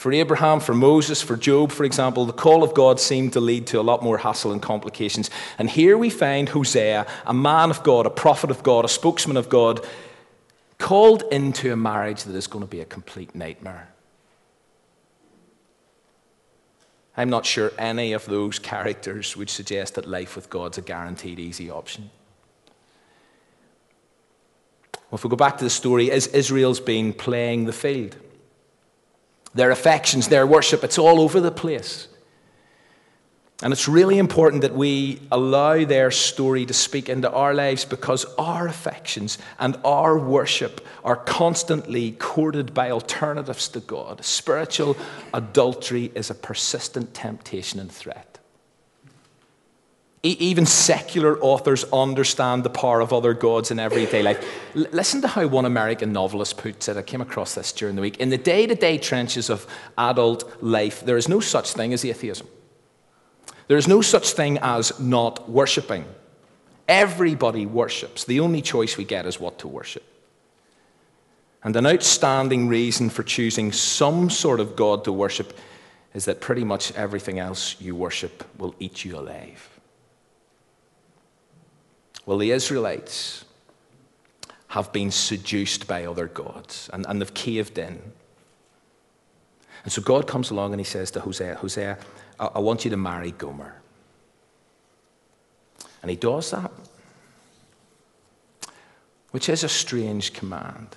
For 0.00 0.14
Abraham, 0.14 0.60
for 0.60 0.72
Moses, 0.72 1.20
for 1.20 1.36
Job, 1.36 1.70
for 1.70 1.84
example, 1.84 2.24
the 2.24 2.32
call 2.32 2.62
of 2.62 2.72
God 2.72 2.98
seemed 2.98 3.34
to 3.34 3.40
lead 3.40 3.66
to 3.66 3.78
a 3.78 3.82
lot 3.82 4.02
more 4.02 4.16
hassle 4.16 4.50
and 4.50 4.62
complications. 4.62 5.28
And 5.58 5.68
here 5.68 5.98
we 5.98 6.08
find 6.08 6.48
Hosea, 6.48 7.06
a 7.26 7.34
man 7.34 7.68
of 7.68 7.82
God, 7.82 8.06
a 8.06 8.10
prophet 8.10 8.50
of 8.50 8.62
God, 8.62 8.86
a 8.86 8.88
spokesman 8.88 9.36
of 9.36 9.50
God, 9.50 9.86
called 10.78 11.24
into 11.30 11.70
a 11.70 11.76
marriage 11.76 12.22
that 12.22 12.34
is 12.34 12.46
going 12.46 12.64
to 12.64 12.66
be 12.66 12.80
a 12.80 12.86
complete 12.86 13.34
nightmare. 13.34 13.90
I'm 17.14 17.28
not 17.28 17.44
sure 17.44 17.70
any 17.76 18.14
of 18.14 18.24
those 18.24 18.58
characters 18.58 19.36
would 19.36 19.50
suggest 19.50 19.96
that 19.96 20.08
life 20.08 20.34
with 20.34 20.48
God's 20.48 20.78
a 20.78 20.80
guaranteed 20.80 21.38
easy 21.38 21.68
option. 21.68 22.08
Well, 25.10 25.18
if 25.18 25.24
we 25.24 25.28
go 25.28 25.36
back 25.36 25.58
to 25.58 25.64
the 25.64 25.68
story, 25.68 26.08
Israel's 26.08 26.80
been 26.80 27.12
playing 27.12 27.66
the 27.66 27.74
field. 27.74 28.16
Their 29.54 29.70
affections, 29.70 30.28
their 30.28 30.46
worship, 30.46 30.84
it's 30.84 30.98
all 30.98 31.20
over 31.20 31.40
the 31.40 31.50
place. 31.50 32.08
And 33.62 33.74
it's 33.74 33.88
really 33.88 34.16
important 34.16 34.62
that 34.62 34.74
we 34.74 35.20
allow 35.30 35.84
their 35.84 36.10
story 36.10 36.64
to 36.64 36.72
speak 36.72 37.10
into 37.10 37.30
our 37.30 37.52
lives 37.52 37.84
because 37.84 38.24
our 38.38 38.66
affections 38.66 39.36
and 39.58 39.76
our 39.84 40.18
worship 40.18 40.86
are 41.04 41.16
constantly 41.16 42.12
courted 42.12 42.72
by 42.72 42.90
alternatives 42.90 43.68
to 43.70 43.80
God. 43.80 44.24
Spiritual 44.24 44.96
adultery 45.34 46.10
is 46.14 46.30
a 46.30 46.34
persistent 46.34 47.12
temptation 47.12 47.80
and 47.80 47.92
threat. 47.92 48.29
Even 50.22 50.66
secular 50.66 51.38
authors 51.40 51.84
understand 51.92 52.62
the 52.62 52.70
power 52.70 53.00
of 53.00 53.10
other 53.10 53.32
gods 53.32 53.70
in 53.70 53.78
everyday 53.78 54.22
life. 54.22 54.44
L- 54.76 54.84
listen 54.92 55.22
to 55.22 55.28
how 55.28 55.46
one 55.46 55.64
American 55.64 56.12
novelist 56.12 56.58
puts 56.58 56.88
it. 56.88 56.98
I 56.98 57.02
came 57.02 57.22
across 57.22 57.54
this 57.54 57.72
during 57.72 57.96
the 57.96 58.02
week. 58.02 58.18
In 58.18 58.28
the 58.28 58.36
day 58.36 58.66
to 58.66 58.74
day 58.74 58.98
trenches 58.98 59.48
of 59.48 59.66
adult 59.96 60.62
life, 60.62 61.00
there 61.00 61.16
is 61.16 61.26
no 61.26 61.40
such 61.40 61.72
thing 61.72 61.94
as 61.94 62.04
atheism. 62.04 62.48
There 63.66 63.78
is 63.78 63.88
no 63.88 64.02
such 64.02 64.32
thing 64.32 64.58
as 64.60 65.00
not 65.00 65.48
worshipping. 65.48 66.04
Everybody 66.86 67.64
worships. 67.64 68.24
The 68.24 68.40
only 68.40 68.60
choice 68.60 68.98
we 68.98 69.04
get 69.04 69.24
is 69.24 69.40
what 69.40 69.58
to 69.60 69.68
worship. 69.68 70.04
And 71.62 71.74
an 71.76 71.86
outstanding 71.86 72.68
reason 72.68 73.08
for 73.08 73.22
choosing 73.22 73.72
some 73.72 74.28
sort 74.28 74.60
of 74.60 74.76
God 74.76 75.04
to 75.04 75.12
worship 75.12 75.56
is 76.12 76.26
that 76.26 76.40
pretty 76.40 76.64
much 76.64 76.92
everything 76.92 77.38
else 77.38 77.76
you 77.80 77.94
worship 77.94 78.44
will 78.58 78.74
eat 78.80 79.04
you 79.04 79.18
alive. 79.18 79.79
Well, 82.30 82.38
the 82.38 82.52
Israelites 82.52 83.44
have 84.68 84.92
been 84.92 85.10
seduced 85.10 85.88
by 85.88 86.06
other 86.06 86.28
gods 86.28 86.88
and, 86.92 87.04
and 87.08 87.20
they've 87.20 87.34
caved 87.34 87.76
in. 87.76 88.00
And 89.82 89.92
so 89.92 90.00
God 90.00 90.28
comes 90.28 90.52
along 90.52 90.72
and 90.72 90.78
he 90.78 90.84
says 90.84 91.10
to 91.10 91.20
Hosea, 91.20 91.56
Hosea, 91.56 91.98
I, 92.38 92.60
want 92.60 92.84
you 92.84 92.90
to 92.92 92.96
marry 92.96 93.32
Gomer. 93.32 93.74
And 96.02 96.08
he 96.08 96.16
does 96.16 96.52
that, 96.52 96.70
which 99.32 99.48
is 99.48 99.64
a 99.64 99.68
strange 99.68 100.32
command. 100.32 100.96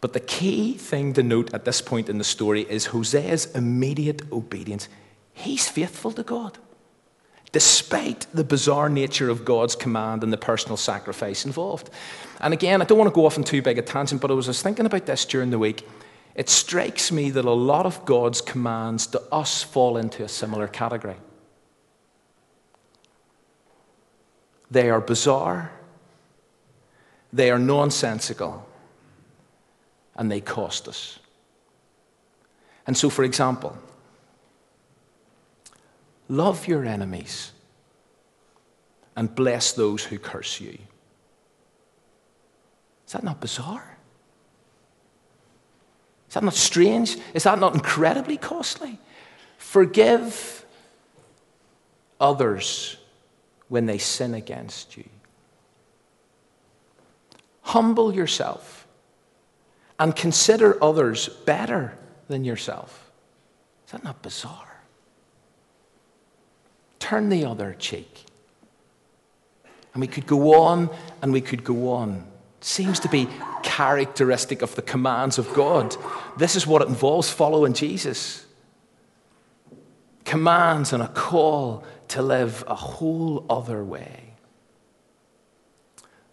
But 0.00 0.14
the 0.14 0.18
key 0.18 0.72
thing 0.72 1.12
to 1.12 1.22
note 1.22 1.54
at 1.54 1.64
this 1.64 1.80
point 1.80 2.08
in 2.08 2.18
the 2.18 2.24
story 2.24 2.62
is 2.62 2.86
Hosea's 2.86 3.52
immediate 3.54 4.22
obedience. 4.32 4.88
He's 5.32 5.68
faithful 5.68 6.10
to 6.10 6.24
God. 6.24 6.58
Despite 7.52 8.26
the 8.32 8.44
bizarre 8.44 8.88
nature 8.88 9.28
of 9.28 9.44
God's 9.44 9.74
command 9.74 10.22
and 10.22 10.32
the 10.32 10.36
personal 10.36 10.76
sacrifice 10.76 11.44
involved. 11.44 11.90
And 12.40 12.54
again, 12.54 12.80
I 12.80 12.84
don't 12.84 12.98
want 12.98 13.10
to 13.10 13.14
go 13.14 13.26
off 13.26 13.38
on 13.38 13.44
too 13.44 13.60
big 13.60 13.78
a 13.78 13.82
tangent, 13.82 14.20
but 14.20 14.30
I 14.30 14.34
was 14.34 14.46
just 14.46 14.62
thinking 14.62 14.86
about 14.86 15.06
this 15.06 15.24
during 15.24 15.50
the 15.50 15.58
week. 15.58 15.86
It 16.34 16.48
strikes 16.48 17.10
me 17.10 17.30
that 17.30 17.44
a 17.44 17.50
lot 17.50 17.86
of 17.86 18.04
God's 18.04 18.40
commands 18.40 19.06
to 19.08 19.22
us 19.32 19.62
fall 19.62 19.96
into 19.96 20.22
a 20.22 20.28
similar 20.28 20.68
category. 20.68 21.16
They 24.70 24.88
are 24.88 25.00
bizarre, 25.00 25.72
they 27.32 27.50
are 27.50 27.58
nonsensical, 27.58 28.66
and 30.14 30.30
they 30.30 30.40
cost 30.40 30.86
us. 30.86 31.18
And 32.86 32.96
so, 32.96 33.10
for 33.10 33.24
example, 33.24 33.76
love 36.30 36.68
your 36.68 36.84
enemies 36.84 37.52
and 39.16 39.34
bless 39.34 39.72
those 39.72 40.04
who 40.04 40.18
curse 40.18 40.60
you. 40.60 40.78
Is 43.06 43.12
that 43.12 43.24
not 43.24 43.40
bizarre? 43.40 43.98
Is 46.28 46.34
that 46.34 46.44
not 46.44 46.54
strange? 46.54 47.18
Is 47.34 47.42
that 47.42 47.58
not 47.58 47.74
incredibly 47.74 48.36
costly? 48.36 48.98
Forgive 49.58 50.64
others 52.20 52.96
when 53.68 53.86
they 53.86 53.98
sin 53.98 54.34
against 54.34 54.96
you. 54.96 55.08
Humble 57.62 58.14
yourself 58.14 58.86
and 59.98 60.14
consider 60.14 60.82
others 60.82 61.28
better 61.28 61.98
than 62.28 62.44
yourself. 62.44 63.10
Is 63.86 63.92
that 63.92 64.04
not 64.04 64.22
bizarre? 64.22 64.79
Turn 67.10 67.28
the 67.28 67.44
other 67.44 67.74
cheek. 67.76 68.24
And 69.92 70.00
we 70.00 70.06
could 70.06 70.28
go 70.28 70.62
on 70.62 70.88
and 71.20 71.32
we 71.32 71.40
could 71.40 71.64
go 71.64 71.90
on 71.90 72.24
It 72.60 72.64
seems 72.64 73.00
to 73.00 73.08
be 73.08 73.26
characteristic 73.64 74.62
of 74.62 74.76
the 74.76 74.82
commands 74.82 75.36
of 75.36 75.52
God. 75.52 75.96
This 76.36 76.54
is 76.54 76.68
what 76.68 76.82
it 76.82 76.88
involves 76.88 77.28
following 77.28 77.72
Jesus. 77.72 78.46
Commands 80.24 80.92
and 80.92 81.02
a 81.02 81.08
call 81.08 81.82
to 82.06 82.22
live 82.22 82.62
a 82.68 82.76
whole 82.76 83.44
other 83.50 83.82
way. 83.82 84.34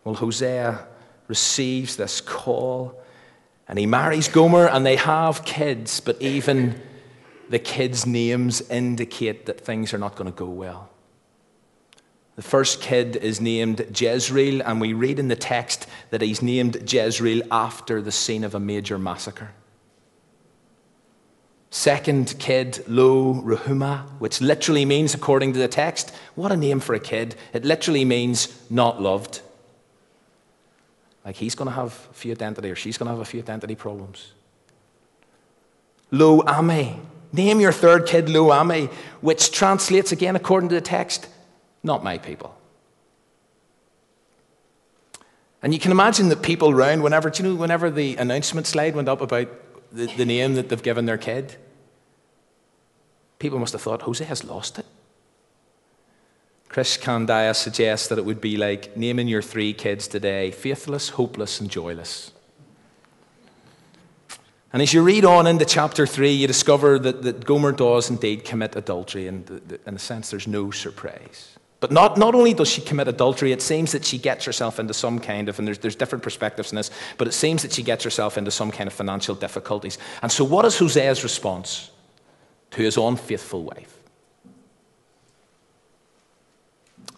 Well, 0.04 0.14
Hosea 0.14 0.86
receives 1.28 1.96
this 1.96 2.22
call 2.22 3.02
and 3.68 3.80
he 3.80 3.88
marries 3.88 4.28
Gomer 4.28 4.68
and 4.68 4.86
they 4.86 4.98
have 4.98 5.44
kids, 5.44 6.00
but 6.02 6.22
even 6.22 6.80
the 7.50 7.60
kids' 7.60 8.06
names 8.06 8.62
indicate 8.70 9.46
that 9.46 9.62
things 9.62 9.94
are 9.94 9.98
not 9.98 10.16
going 10.16 10.32
to 10.32 10.38
go 10.38 10.50
well. 10.50 10.90
The 12.36 12.44
first 12.44 12.82
kid 12.82 13.16
is 13.16 13.42
named 13.42 14.00
Jezreel, 14.00 14.62
and 14.62 14.80
we 14.80 14.94
read 14.94 15.18
in 15.18 15.28
the 15.28 15.36
text 15.36 15.88
that 16.12 16.22
he's 16.22 16.42
named 16.42 16.92
Jezreel 16.92 17.42
after 17.50 18.00
the 18.02 18.12
scene 18.12 18.44
of 18.44 18.54
a 18.54 18.60
major 18.60 19.00
massacre. 19.00 19.52
Second 21.72 22.36
kid, 22.38 22.84
Lo 22.88 23.42
Ruhamah, 23.42 24.08
which 24.20 24.40
literally 24.40 24.86
means, 24.86 25.14
according 25.14 25.54
to 25.54 25.60
the 25.60 25.68
text, 25.68 26.14
what 26.36 26.52
a 26.52 26.58
name 26.58 26.80
for 26.80 26.94
a 26.94 27.00
kid. 27.00 27.36
It 27.54 27.66
literally 27.66 28.06
means 28.06 28.62
not 28.70 29.02
loved. 29.02 29.42
Like 31.26 31.36
he's 31.36 31.56
going 31.56 31.68
to 31.70 31.76
have 31.76 32.08
a 32.10 32.14
few 32.14 32.32
identity, 32.32 32.70
or 32.70 32.76
she's 32.76 32.98
going 32.98 33.08
to 33.08 33.12
have 33.14 33.20
a 33.20 33.26
few 33.26 33.40
identity 33.40 33.76
problems. 33.76 34.32
Lo 36.12 36.42
Ammi. 36.42 37.00
Name 37.38 37.62
your 37.62 37.72
third 37.72 38.08
kid 38.08 38.30
Lo 38.30 38.48
Ammi, 38.50 38.92
which 39.22 39.52
translates 39.52 40.12
again, 40.12 40.36
according 40.36 40.70
to 40.70 40.76
the 40.76 40.82
text, 40.82 41.28
not 41.84 42.04
my 42.04 42.18
people. 42.18 42.58
And 45.62 45.72
you 45.72 45.80
can 45.80 45.92
imagine 45.92 46.30
that 46.30 46.42
people 46.42 46.72
around, 46.72 47.04
whenever, 47.04 47.32
you 47.36 47.44
know, 47.44 47.56
whenever 47.56 47.92
the 47.92 48.16
announcement 48.16 48.66
slide 48.66 48.96
went 48.96 49.08
up 49.08 49.22
about 49.22 49.50
the, 49.92 50.08
the 50.18 50.26
name 50.26 50.56
that 50.56 50.70
they've 50.70 50.82
given 50.82 51.06
their 51.06 51.18
kid, 51.18 51.56
people 53.38 53.60
must 53.60 53.74
have 53.74 53.84
thought, 53.84 54.02
Hosea 54.02 54.26
has 54.28 54.44
lost 54.44 54.80
it. 54.80 54.86
Krish 56.70 57.00
Kandiah 57.00 57.56
suggests 57.56 58.08
that 58.08 58.18
it 58.18 58.26
would 58.26 58.42
be 58.42 58.58
like 58.58 58.98
naming 58.98 59.28
your 59.28 59.44
three 59.44 59.74
kids 59.74 60.08
today 60.08 60.50
faithless, 60.50 61.10
hopeless, 61.10 61.62
and 61.62 61.70
joyless. 61.70 62.32
And 64.74 64.82
as 64.82 64.94
you 64.94 65.02
read 65.02 65.24
on 65.24 65.48
into 65.48 65.66
chapter 65.66 66.06
3, 66.06 66.32
you 66.32 66.48
discover 66.48 67.00
that, 67.00 67.22
that 67.24 67.46
Gomer 67.46 67.72
does 67.72 68.10
indeed 68.10 68.44
commit 68.44 68.76
adultery, 68.76 69.28
and 69.28 69.80
in 69.86 69.96
a 69.96 70.00
sense, 70.00 70.30
there's 70.30 70.48
no 70.48 70.72
surprise. 70.72 71.58
But 71.80 71.92
not, 71.92 72.18
not 72.18 72.34
only 72.34 72.54
does 72.54 72.68
she 72.68 72.82
commit 72.82 73.08
adultery, 73.08 73.52
it 73.52 73.62
seems 73.62 73.92
that 73.92 74.04
she 74.04 74.18
gets 74.18 74.44
herself 74.46 74.80
into 74.80 74.94
some 74.94 75.20
kind 75.20 75.48
of, 75.48 75.60
and 75.60 75.68
there's, 75.68 75.78
there's 75.78 75.96
different 75.96 76.24
perspectives 76.24 76.72
in 76.72 76.76
this, 76.76 76.90
but 77.18 77.28
it 77.28 77.34
seems 77.34 77.62
that 77.62 77.72
she 77.72 77.84
gets 77.84 78.04
herself 78.04 78.38
into 78.38 78.52
some 78.52 78.72
kind 78.72 78.88
of 78.88 78.94
financial 78.94 79.36
difficulties. 79.36 79.98
And 80.22 80.32
so, 80.32 80.44
what 80.44 80.66
is 80.66 80.76
Hosea's 80.76 81.24
response 81.24 81.92
to 82.72 82.82
his 82.82 82.98
unfaithful 82.98 83.64
wife? 83.64 83.94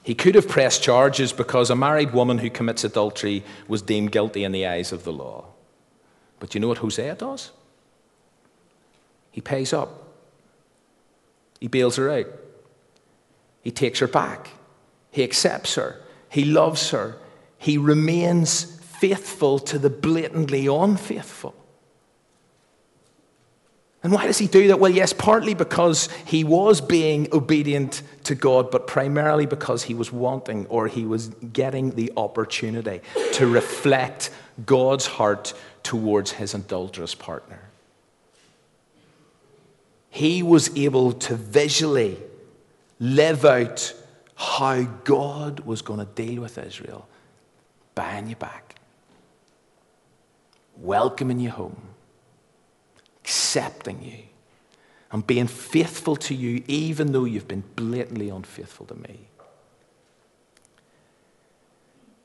He 0.04 0.14
could 0.14 0.36
have 0.36 0.48
pressed 0.48 0.84
charges 0.84 1.32
because 1.32 1.70
a 1.70 1.76
married 1.76 2.14
woman 2.14 2.40
who 2.40 2.50
commits 2.50 2.84
adultery 2.84 3.44
was 3.68 3.82
deemed 3.82 4.12
guilty 4.12 4.44
in 4.44 4.52
the 4.52 4.66
eyes 4.66 4.92
of 4.92 5.04
the 5.04 5.14
law. 5.14 5.46
But 6.40 6.56
you 6.56 6.62
know 6.62 6.68
what 6.68 6.80
Hosea 6.80 7.16
does? 7.16 7.52
He 9.32 9.42
pays 9.42 9.74
up, 9.74 10.08
he 11.60 11.68
bails 11.68 11.98
her 11.98 12.10
out. 12.10 12.28
He 13.62 13.72
takes 13.72 14.00
her 14.00 14.08
back. 14.08 14.52
He 15.12 15.24
accepts 15.24 15.76
her. 15.76 16.02
He 16.30 16.46
loves 16.46 16.92
her. 16.92 17.18
He 17.58 17.78
remains 17.78 18.80
faithful 18.80 19.60
to 19.60 19.78
the 19.78 19.90
blatantly 19.90 20.68
unfaithful. 20.68 21.56
And 24.02 24.14
why 24.14 24.28
does 24.28 24.38
he 24.38 24.48
do 24.48 24.70
that? 24.70 24.80
Well, 24.80 24.92
yes, 24.92 25.12
partly 25.12 25.54
because 25.54 26.08
he 26.26 26.46
was 26.46 26.80
being 26.80 27.28
obedient 27.34 28.02
to 28.24 28.34
God, 28.34 28.72
but 28.72 28.88
primarily 28.88 29.46
because 29.46 29.84
he 29.84 29.94
was 29.94 30.10
wanting 30.10 30.68
or 30.68 30.88
he 30.88 31.04
was 31.04 31.28
getting 31.52 31.92
the 31.92 32.14
opportunity 32.16 33.02
to 33.34 33.46
reflect 33.46 34.30
God's 34.66 35.06
heart 35.06 35.54
towards 35.90 36.34
his 36.34 36.54
adulterous 36.54 37.16
partner. 37.16 37.68
He 40.12 40.44
was 40.44 40.70
able 40.78 41.14
to 41.14 41.36
visually 41.36 42.16
live 43.00 43.44
out 43.44 43.92
how 44.36 44.84
God 44.84 45.62
was 45.62 45.82
going 45.82 45.98
to 45.98 46.06
deal 46.06 46.44
with 46.44 46.60
Israel, 46.60 47.08
buying 47.96 48.30
you 48.30 48.36
back, 48.36 48.76
welcoming 50.78 51.40
you 51.40 51.50
home, 51.50 51.82
accepting 53.24 54.04
you, 54.04 54.26
and 55.12 55.26
being 55.26 55.48
faithful 55.48 56.16
to 56.18 56.36
you, 56.36 56.64
even 56.68 57.14
though 57.14 57.26
you've 57.26 57.48
been 57.48 57.64
blatantly 57.76 58.30
unfaithful 58.30 58.86
to 58.86 58.94
me. 58.94 59.22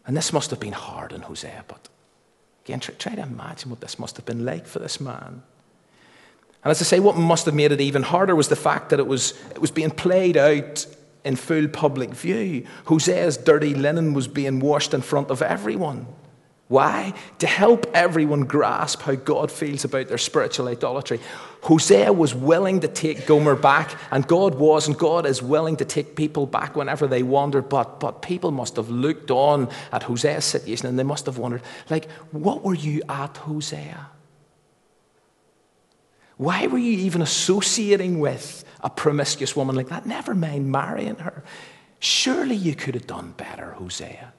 And 0.07 0.15
this 0.15 0.35
must 0.35 0.51
have 0.51 0.61
been 0.61 0.75
hard 0.75 1.15
on 1.15 1.23
Hosea, 1.23 1.65
but 1.67 1.89
again, 2.65 2.81
try, 2.81 2.95
try 2.95 3.15
to 3.15 3.23
imagine 3.23 3.71
what 3.71 3.81
this 3.81 3.99
must 3.99 4.17
have 4.17 4.27
been 4.27 4.45
like 4.45 4.67
for 4.67 4.79
this 4.79 5.01
man. 5.01 5.43
And 6.65 6.71
as 6.71 6.81
I 6.81 6.85
say, 6.85 7.01
what 7.01 7.17
must 7.17 7.45
have 7.45 7.55
made 7.55 7.73
it 7.73 7.81
even 7.81 8.03
harder 8.03 8.35
was 8.35 8.49
the 8.49 8.57
fact 8.57 8.89
that 8.89 8.99
it 8.99 9.07
was, 9.07 9.33
it 9.51 9.59
was 9.59 9.71
being 9.71 9.91
played 9.91 10.37
out 10.37 10.87
in 11.25 11.37
full 11.37 11.69
public 11.69 12.11
view. 12.11 12.67
Hosea's 12.87 13.37
dirty 13.37 13.75
linen 13.75 14.15
was 14.15 14.29
being 14.29 14.61
washed 14.61 14.95
in 14.95 15.03
front 15.03 15.31
of 15.31 15.43
everyone. 15.43 16.07
Why? 16.75 17.15
To 17.39 17.47
help 17.47 17.87
everyone 17.95 18.47
grasp 18.47 19.03
how 19.03 19.15
God 19.15 19.53
feels 19.53 19.85
about 19.85 20.09
their 20.09 20.19
spiritual 20.19 20.67
idolatry. 20.67 21.21
Hosea 21.63 22.13
was 22.13 22.35
willing 22.35 22.81
to 22.81 22.89
take 22.89 23.27
Gomer 23.27 23.55
back, 23.55 23.97
and 24.11 24.27
God 24.27 24.57
was, 24.57 24.89
and 24.89 24.99
God 24.99 25.25
is 25.25 25.41
willing 25.41 25.77
to 25.77 25.85
take 25.85 26.17
people 26.17 26.47
back 26.47 26.75
whenever 26.75 27.07
they 27.07 27.23
wander. 27.23 27.63
But, 27.63 28.01
but 28.01 28.23
people 28.23 28.51
must 28.51 28.75
have 28.75 28.91
looked 28.91 29.31
on 29.31 29.69
at 29.93 30.03
Hosea's 30.03 30.45
situation 30.45 30.89
and 30.89 30.99
they 30.99 31.05
must 31.05 31.27
have 31.27 31.39
wondered, 31.39 31.63
like, 31.91 32.11
what 32.33 32.65
were 32.65 32.75
you 32.75 33.03
at, 33.09 33.37
Hosea? 33.37 34.09
Why 36.39 36.67
were 36.67 36.79
you 36.79 36.99
even 36.99 37.23
associating 37.23 38.19
with 38.19 38.65
a 38.81 38.91
promiscuous 38.91 39.55
woman 39.55 39.77
like 39.77 39.91
that? 39.91 40.07
Never 40.07 40.35
mind 40.35 40.73
marrying 40.73 41.19
her. 41.19 41.45
Surely 42.01 42.57
you 42.57 42.75
could 42.75 42.95
have 42.95 43.07
done 43.07 43.33
better, 43.37 43.75
Hosea. 43.75 44.33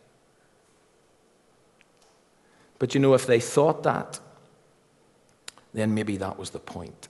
But 2.80 2.94
you 2.94 3.00
know, 3.00 3.14
if 3.14 3.26
they 3.26 3.40
thought 3.40 3.84
that, 3.84 4.20
then 5.74 5.94
maybe 5.94 6.18
that 6.18 6.38
was 6.38 6.52
the 6.52 6.60
point. 6.60 7.08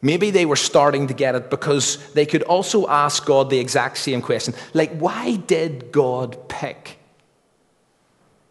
Maybe 0.00 0.30
they 0.30 0.46
were 0.46 0.56
starting 0.56 1.06
to 1.06 1.14
get 1.14 1.36
it 1.36 1.48
because 1.48 2.12
they 2.12 2.26
could 2.26 2.42
also 2.42 2.88
ask 2.88 3.24
God 3.24 3.50
the 3.50 3.58
exact 3.58 3.98
same 3.98 4.20
question. 4.20 4.52
Like, 4.74 4.96
why 4.98 5.36
did 5.36 5.92
God 5.92 6.48
pick 6.48 6.98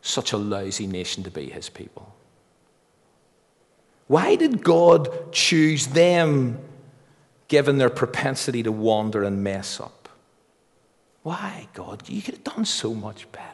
such 0.02 0.32
a 0.32 0.38
lousy 0.38 0.88
nation 0.88 1.24
to 1.24 1.32
be 1.32 1.50
his 1.50 1.68
people? 1.68 2.16
Why 4.08 4.36
did 4.36 4.64
God 4.64 5.32
choose 5.34 5.88
them 5.88 6.60
given 7.50 7.78
their 7.78 7.90
propensity 7.90 8.64
to 8.64 8.72
wander 8.72 9.24
and 9.24 9.44
mess 9.44 9.80
up? 9.80 10.10
Why, 11.24 11.68
God? 11.74 12.08
You 12.08 12.22
could 12.22 12.36
have 12.36 12.44
done 12.44 12.66
so 12.66 12.94
much 12.94 13.32
better. 13.32 13.51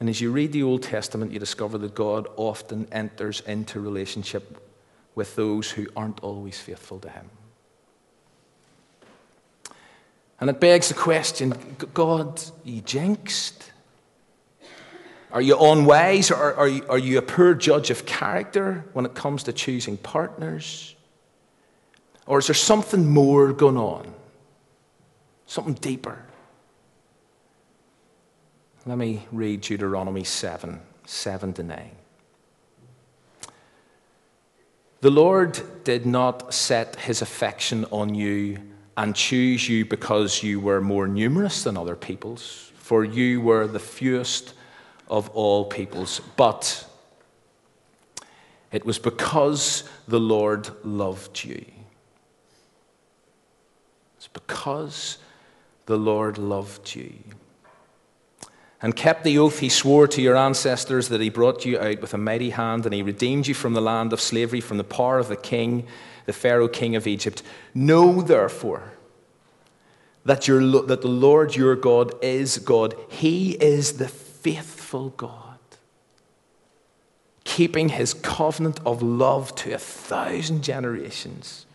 And 0.00 0.08
as 0.08 0.20
you 0.20 0.32
read 0.32 0.52
the 0.52 0.62
Old 0.62 0.82
Testament, 0.82 1.30
you 1.30 1.38
discover 1.38 1.76
that 1.78 1.94
God 1.94 2.26
often 2.36 2.88
enters 2.90 3.42
into 3.42 3.80
relationship 3.80 4.66
with 5.14 5.36
those 5.36 5.70
who 5.70 5.86
aren't 5.94 6.20
always 6.20 6.58
faithful 6.58 6.98
to 7.00 7.10
Him. 7.10 7.28
And 10.40 10.48
it 10.48 10.58
begs 10.58 10.88
the 10.88 10.94
question 10.94 11.52
God, 11.92 12.42
you 12.64 12.80
jinxed? 12.80 13.72
Are 15.32 15.42
you 15.42 15.56
unwise 15.60 16.30
or 16.30 16.54
are 16.54 16.66
you, 16.66 16.84
are 16.88 16.98
you 16.98 17.18
a 17.18 17.22
poor 17.22 17.54
judge 17.54 17.90
of 17.90 18.04
character 18.04 18.86
when 18.94 19.04
it 19.04 19.14
comes 19.14 19.44
to 19.44 19.52
choosing 19.52 19.96
partners? 19.96 20.96
Or 22.26 22.38
is 22.38 22.46
there 22.46 22.54
something 22.54 23.08
more 23.08 23.52
going 23.52 23.76
on? 23.76 24.12
Something 25.46 25.74
deeper? 25.74 26.24
Let 28.86 28.96
me 28.96 29.26
read 29.30 29.60
Deuteronomy 29.60 30.24
7 30.24 30.80
7 31.04 31.52
to 31.54 31.62
9. 31.62 31.90
The 35.02 35.10
Lord 35.10 35.60
did 35.84 36.06
not 36.06 36.54
set 36.54 36.96
his 36.96 37.20
affection 37.20 37.84
on 37.90 38.14
you 38.14 38.58
and 38.96 39.14
choose 39.14 39.68
you 39.68 39.84
because 39.84 40.42
you 40.42 40.60
were 40.60 40.80
more 40.80 41.08
numerous 41.08 41.64
than 41.64 41.76
other 41.76 41.96
peoples, 41.96 42.72
for 42.76 43.04
you 43.04 43.40
were 43.40 43.66
the 43.66 43.78
fewest 43.78 44.54
of 45.08 45.28
all 45.30 45.64
peoples. 45.66 46.20
But 46.36 46.86
it 48.72 48.86
was 48.86 48.98
because 48.98 49.84
the 50.06 50.20
Lord 50.20 50.70
loved 50.84 51.44
you. 51.44 51.64
It's 54.16 54.28
because 54.28 55.18
the 55.86 55.98
Lord 55.98 56.38
loved 56.38 56.94
you 56.94 57.14
and 58.82 58.96
kept 58.96 59.24
the 59.24 59.38
oath 59.38 59.58
he 59.58 59.68
swore 59.68 60.06
to 60.08 60.22
your 60.22 60.36
ancestors 60.36 61.08
that 61.08 61.20
he 61.20 61.28
brought 61.28 61.64
you 61.64 61.78
out 61.78 62.00
with 62.00 62.14
a 62.14 62.18
mighty 62.18 62.50
hand 62.50 62.86
and 62.86 62.94
he 62.94 63.02
redeemed 63.02 63.46
you 63.46 63.54
from 63.54 63.74
the 63.74 63.80
land 63.80 64.12
of 64.12 64.20
slavery, 64.20 64.60
from 64.60 64.78
the 64.78 64.84
power 64.84 65.18
of 65.18 65.28
the 65.28 65.36
king, 65.36 65.86
the 66.26 66.32
Pharaoh 66.32 66.68
king 66.68 66.96
of 66.96 67.06
Egypt. 67.06 67.42
Know 67.74 68.22
therefore 68.22 68.92
that, 70.24 70.48
your, 70.48 70.60
that 70.82 71.02
the 71.02 71.08
Lord 71.08 71.56
your 71.56 71.76
God 71.76 72.12
is 72.22 72.58
God. 72.58 72.94
He 73.08 73.52
is 73.52 73.98
the 73.98 74.08
faithful 74.08 75.10
God, 75.10 75.58
keeping 77.44 77.90
his 77.90 78.14
covenant 78.14 78.80
of 78.86 79.02
love 79.02 79.54
to 79.56 79.72
a 79.72 79.78
thousand 79.78 80.62
generations 80.62 81.66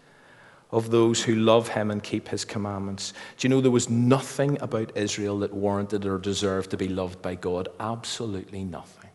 of 0.76 0.92
those 0.92 1.24
who 1.24 1.36
love 1.36 1.70
him 1.70 1.90
and 1.90 2.04
keep 2.04 2.28
his 2.28 2.44
commandments. 2.44 3.14
Do 3.38 3.48
you 3.48 3.50
know 3.50 3.62
there 3.62 3.72
was 3.72 3.90
nothing 3.90 4.62
about 4.62 4.96
Israel 4.98 5.40
that 5.40 5.54
warranted 5.54 6.06
or 6.06 6.18
deserved 6.18 6.72
to 6.72 6.78
be 6.78 6.90
loved 6.90 7.22
by 7.22 7.36
God? 7.36 7.70
Absolutely 7.80 8.66
nothing. 8.66 9.10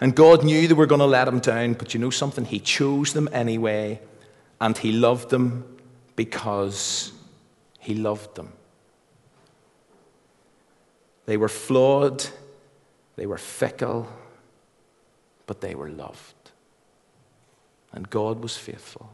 And 0.00 0.16
God 0.16 0.42
knew 0.42 0.66
they 0.66 0.74
were 0.74 0.86
going 0.86 0.98
to 0.98 1.06
let 1.06 1.28
him 1.28 1.38
down, 1.38 1.74
but 1.74 1.94
you 1.94 2.00
know 2.00 2.10
something? 2.10 2.44
He 2.44 2.58
chose 2.58 3.12
them 3.12 3.28
anyway, 3.30 4.00
and 4.60 4.76
He 4.76 4.90
loved 4.90 5.30
them 5.30 5.78
because 6.16 7.12
He 7.78 7.94
loved 7.94 8.34
them. 8.34 8.52
They 11.26 11.36
were 11.36 11.48
flawed, 11.48 12.26
they 13.14 13.26
were 13.26 13.38
fickle, 13.38 14.08
but 15.46 15.60
they 15.60 15.76
were 15.76 15.90
loved. 15.90 16.34
And 17.92 18.10
God 18.10 18.42
was 18.42 18.56
faithful. 18.56 19.10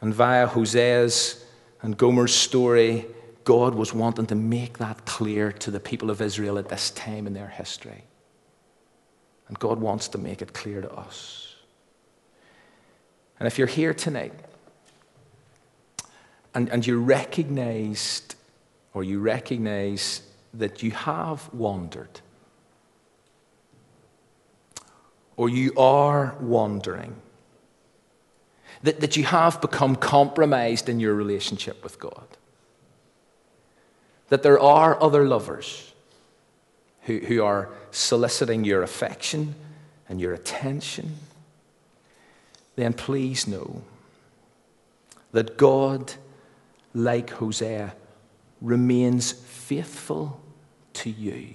And 0.00 0.14
via 0.14 0.46
Hosea's 0.46 1.44
and 1.82 1.96
Gomer's 1.96 2.34
story, 2.34 3.06
God 3.44 3.74
was 3.74 3.94
wanting 3.94 4.26
to 4.26 4.34
make 4.34 4.78
that 4.78 5.06
clear 5.06 5.52
to 5.52 5.70
the 5.70 5.80
people 5.80 6.10
of 6.10 6.20
Israel 6.20 6.58
at 6.58 6.68
this 6.68 6.90
time 6.90 7.26
in 7.26 7.34
their 7.34 7.48
history. 7.48 8.04
And 9.48 9.58
God 9.58 9.80
wants 9.80 10.08
to 10.08 10.18
make 10.18 10.42
it 10.42 10.52
clear 10.52 10.80
to 10.82 10.92
us. 10.92 11.56
And 13.40 13.46
if 13.46 13.58
you're 13.58 13.66
here 13.66 13.94
tonight 13.94 14.34
and, 16.54 16.68
and 16.68 16.86
you 16.86 17.00
recognized 17.00 18.34
or 18.92 19.04
you 19.04 19.20
recognize 19.20 20.22
that 20.54 20.82
you 20.82 20.90
have 20.90 21.52
wandered 21.54 22.20
or 25.36 25.48
you 25.48 25.72
are 25.76 26.36
wandering, 26.40 27.14
that, 28.82 29.00
that 29.00 29.16
you 29.16 29.24
have 29.24 29.60
become 29.60 29.96
compromised 29.96 30.88
in 30.88 31.00
your 31.00 31.14
relationship 31.14 31.82
with 31.82 31.98
God. 31.98 32.26
That 34.28 34.42
there 34.42 34.60
are 34.60 35.02
other 35.02 35.26
lovers 35.26 35.92
who, 37.02 37.18
who 37.18 37.42
are 37.42 37.70
soliciting 37.90 38.64
your 38.64 38.82
affection 38.82 39.54
and 40.08 40.20
your 40.20 40.34
attention. 40.34 41.16
Then 42.76 42.92
please 42.92 43.46
know 43.46 43.82
that 45.32 45.56
God, 45.56 46.14
like 46.94 47.30
Hosea, 47.30 47.94
remains 48.60 49.32
faithful 49.32 50.40
to 50.94 51.10
you, 51.10 51.54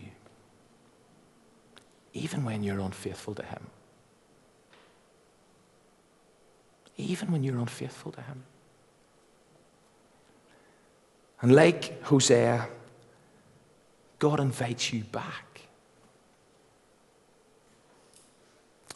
even 2.14 2.46
when 2.46 2.64
you're 2.64 2.80
unfaithful 2.80 3.36
to 3.36 3.44
Him 3.44 3.68
even 6.98 7.32
when 7.32 7.44
you're 7.44 7.58
unfaithful 7.58 8.12
to 8.12 8.22
Him. 8.22 8.44
And 11.42 11.54
like 11.54 12.02
Hosea, 12.04 12.68
God 14.20 14.40
invites 14.40 14.94
you 14.94 15.04
back. 15.04 15.54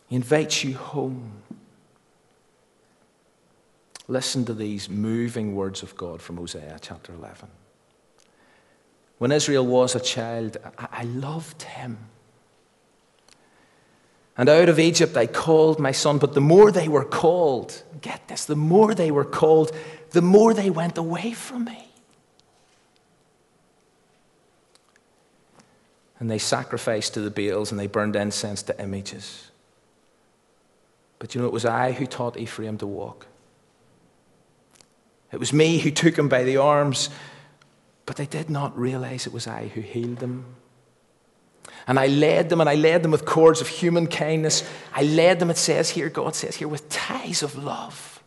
He 0.07 0.15
invites 0.15 0.63
you 0.63 0.75
home. 0.75 1.43
Listen 4.07 4.45
to 4.45 4.53
these 4.53 4.87
moving 4.87 5.53
words 5.53 5.83
of 5.83 5.97
God 5.97 6.21
from 6.21 6.37
Hosea 6.37 6.77
chapter 6.81 7.13
11. 7.13 7.49
When 9.17 9.31
Israel 9.31 9.65
was 9.65 9.95
a 9.95 9.99
child, 9.99 10.57
I, 10.77 11.03
loved 11.03 11.63
him. 11.63 11.97
And 14.37 14.49
out 14.49 14.69
of 14.69 14.79
Egypt 14.79 15.17
I 15.17 15.25
called 15.25 15.79
my 15.79 15.91
son. 15.91 16.19
But 16.19 16.33
the 16.33 16.41
more 16.41 16.71
they 16.71 16.87
were 16.87 17.03
called, 17.03 17.81
get 18.01 18.27
this, 18.27 18.45
the 18.45 18.55
more 18.55 18.93
they 18.93 19.11
were 19.11 19.25
called, 19.25 19.71
the 20.11 20.21
more 20.21 20.53
they 20.53 20.69
went 20.69 20.97
away 20.97 21.33
from 21.33 21.65
me. 21.65 21.89
And 26.19 26.29
they 26.29 26.39
sacrificed 26.39 27.13
to 27.15 27.21
the 27.21 27.29
Baals 27.29 27.71
and 27.71 27.79
they 27.79 27.87
burned 27.87 28.15
incense 28.15 28.63
to 28.63 28.81
images. 28.81 29.51
But 31.19 31.33
you 31.33 31.41
know, 31.41 31.47
it 31.47 31.53
was 31.53 31.65
I 31.65 31.91
who 31.91 32.05
taught 32.05 32.37
Ephraim 32.37 32.77
to 32.77 32.87
walk. 32.87 33.27
It 35.31 35.39
was 35.39 35.51
me 35.51 35.79
who 35.79 35.91
took 35.91 36.17
him 36.17 36.29
by 36.29 36.43
the 36.43 36.57
arms, 36.57 37.09
but 38.05 38.15
they 38.15 38.25
did 38.25 38.49
not 38.49 38.77
realize 38.77 39.27
it 39.27 39.33
was 39.33 39.47
I 39.47 39.67
who 39.67 39.81
healed 39.81 40.17
them. 40.17 40.45
And 41.87 41.97
I 41.97 42.07
led 42.07 42.49
them, 42.49 42.59
and 42.59 42.69
I 42.69 42.75
led 42.75 43.01
them 43.01 43.11
with 43.11 43.25
cords 43.25 43.61
of 43.61 43.67
human 43.67 44.07
kindness. 44.07 44.69
I 44.93 45.03
led 45.03 45.39
them, 45.39 45.49
it 45.49 45.57
says 45.57 45.89
here, 45.89 46.09
God 46.09 46.35
says 46.35 46.55
here, 46.57 46.67
with 46.67 46.89
ties 46.89 47.41
of 47.43 47.55
love. 47.55 48.21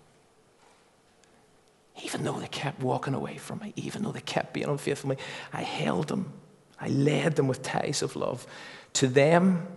Even 2.03 2.25
though 2.25 2.41
they 2.41 2.49
kept 2.49 2.81
walking 2.81 3.13
away 3.13 3.37
from 3.37 3.59
me, 3.59 3.75
even 3.77 4.03
though 4.03 4.13
they 4.13 4.23
kept 4.23 4.55
being 4.55 4.69
unfaithful 4.69 5.11
to 5.11 5.17
me, 5.17 5.23
I 5.53 5.63
held 5.63 6.09
them. 6.09 6.33
I 6.81 6.89
led 6.89 7.37
them 7.37 7.47
with 7.47 7.63
ties 7.63 8.01
of 8.01 8.17
love. 8.17 8.47
To 8.95 9.07
them, 9.07 9.69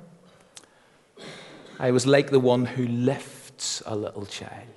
I 1.78 1.92
was 1.92 2.08
like 2.08 2.30
the 2.30 2.40
one 2.40 2.66
who 2.66 2.88
lifts 2.88 3.84
a 3.86 3.96
little 3.96 4.26
child. 4.26 4.68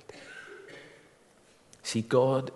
See, 1.83 2.01
God 2.01 2.51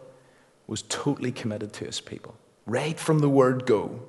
was 0.68 0.82
totally 0.82 1.32
committed 1.32 1.72
to 1.74 1.86
his 1.86 2.02
people, 2.02 2.36
right 2.66 3.00
from 3.00 3.20
the 3.20 3.30
word 3.30 3.66
go. 3.66 4.02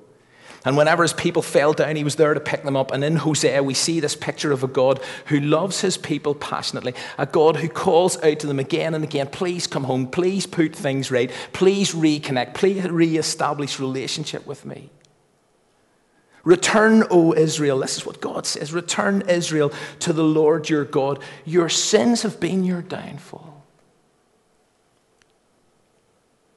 And 0.65 0.77
whenever 0.77 1.03
his 1.03 1.13
people 1.13 1.41
fell 1.41 1.73
down, 1.73 1.97
he 1.97 2.03
was 2.03 2.15
there 2.15 2.33
to 2.33 2.39
pick 2.39 2.63
them 2.63 2.77
up. 2.77 2.91
And 2.91 3.03
in 3.03 3.17
Hosea, 3.17 3.61
we 3.63 3.73
see 3.73 3.99
this 3.99 4.15
picture 4.15 4.51
of 4.51 4.63
a 4.63 4.67
God 4.67 5.01
who 5.25 5.39
loves 5.39 5.81
his 5.81 5.97
people 5.97 6.33
passionately, 6.33 6.95
a 7.17 7.25
God 7.25 7.57
who 7.57 7.67
calls 7.67 8.21
out 8.23 8.39
to 8.39 8.47
them 8.47 8.59
again 8.59 8.93
and 8.93 9.03
again, 9.03 9.27
please 9.27 9.67
come 9.67 9.83
home, 9.83 10.07
please 10.07 10.45
put 10.45 10.73
things 10.73 11.11
right, 11.11 11.31
please 11.51 11.93
reconnect, 11.93 12.53
please 12.53 12.89
re-establish 12.89 13.79
relationship 13.79 14.45
with 14.45 14.65
me. 14.65 14.89
Return, 16.45 17.05
O 17.09 17.33
Israel. 17.33 17.79
This 17.79 17.97
is 17.97 18.05
what 18.05 18.19
God 18.19 18.45
says. 18.45 18.73
Return, 18.73 19.23
Israel, 19.29 19.71
to 19.99 20.11
the 20.11 20.23
Lord 20.23 20.69
your 20.69 20.83
God. 20.83 21.19
Your 21.45 21.69
sins 21.69 22.23
have 22.23 22.39
been 22.39 22.65
your 22.65 22.81
downfall 22.81 23.52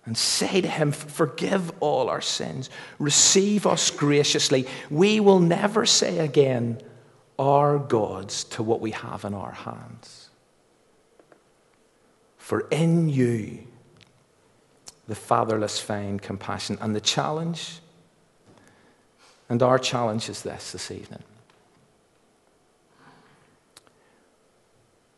and 0.07 0.16
say 0.16 0.61
to 0.61 0.69
him, 0.69 0.92
Forgive 0.92 1.73
all 1.81 2.09
our 2.09 2.21
sins, 2.21 2.71
receive 2.99 3.66
us 3.66 3.90
graciously. 3.90 4.66
We 4.90 5.21
will 5.21 5.40
never 5.40 5.85
say 5.85 6.21
again, 6.21 6.81
Our 7.38 7.79
gods, 7.79 8.45
to 8.45 8.62
what 8.62 8.81
we 8.81 8.92
have 8.92 9.25
in 9.25 9.35
our 9.35 9.53
hands. 9.53 10.31
For 12.38 12.61
in 12.71 13.09
you 13.09 13.66
the 15.09 15.14
fatherless 15.14 15.79
find 15.79 16.21
compassion. 16.21 16.79
And 16.81 16.95
the 16.95 17.01
challenge, 17.01 17.81
and 19.49 19.62
our 19.62 19.79
challenge 19.79 20.29
is 20.29 20.42
this 20.42 20.73
this 20.73 20.90
evening. 20.90 21.23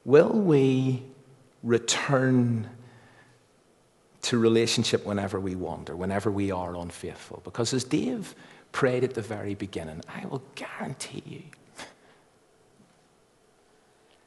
Will 0.05 0.33
we 0.33 1.03
return 1.63 2.71
to 4.29 4.39
relationship 4.39 5.07
whenever 5.07 5.41
we 5.41 5.55
wander, 5.55 5.97
whenever 5.97 6.31
we 6.31 6.51
are 6.51 6.77
unfaithful? 6.77 7.41
Because 7.45 7.73
as 7.73 7.83
Dave 7.83 8.35
prayed 8.73 9.03
at 9.03 9.15
the 9.15 9.23
very 9.23 9.55
beginning, 9.55 10.03
I 10.07 10.27
will 10.27 10.43
guarantee 10.55 11.23
you 11.25 11.43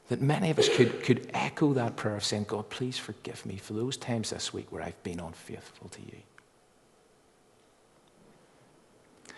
that 0.08 0.20
many 0.20 0.50
of 0.50 0.58
us 0.58 0.68
could, 0.68 1.04
could 1.04 1.30
echo 1.32 1.72
that 1.74 1.94
prayer 1.94 2.16
of 2.16 2.24
saying, 2.24 2.46
God, 2.48 2.68
please 2.68 2.98
forgive 2.98 3.46
me 3.46 3.56
for 3.58 3.74
those 3.74 3.96
times 3.96 4.30
this 4.30 4.52
week 4.52 4.72
where 4.72 4.82
I've 4.82 5.00
been 5.04 5.20
unfaithful 5.20 5.88
to 5.90 6.00
you. 6.00 6.18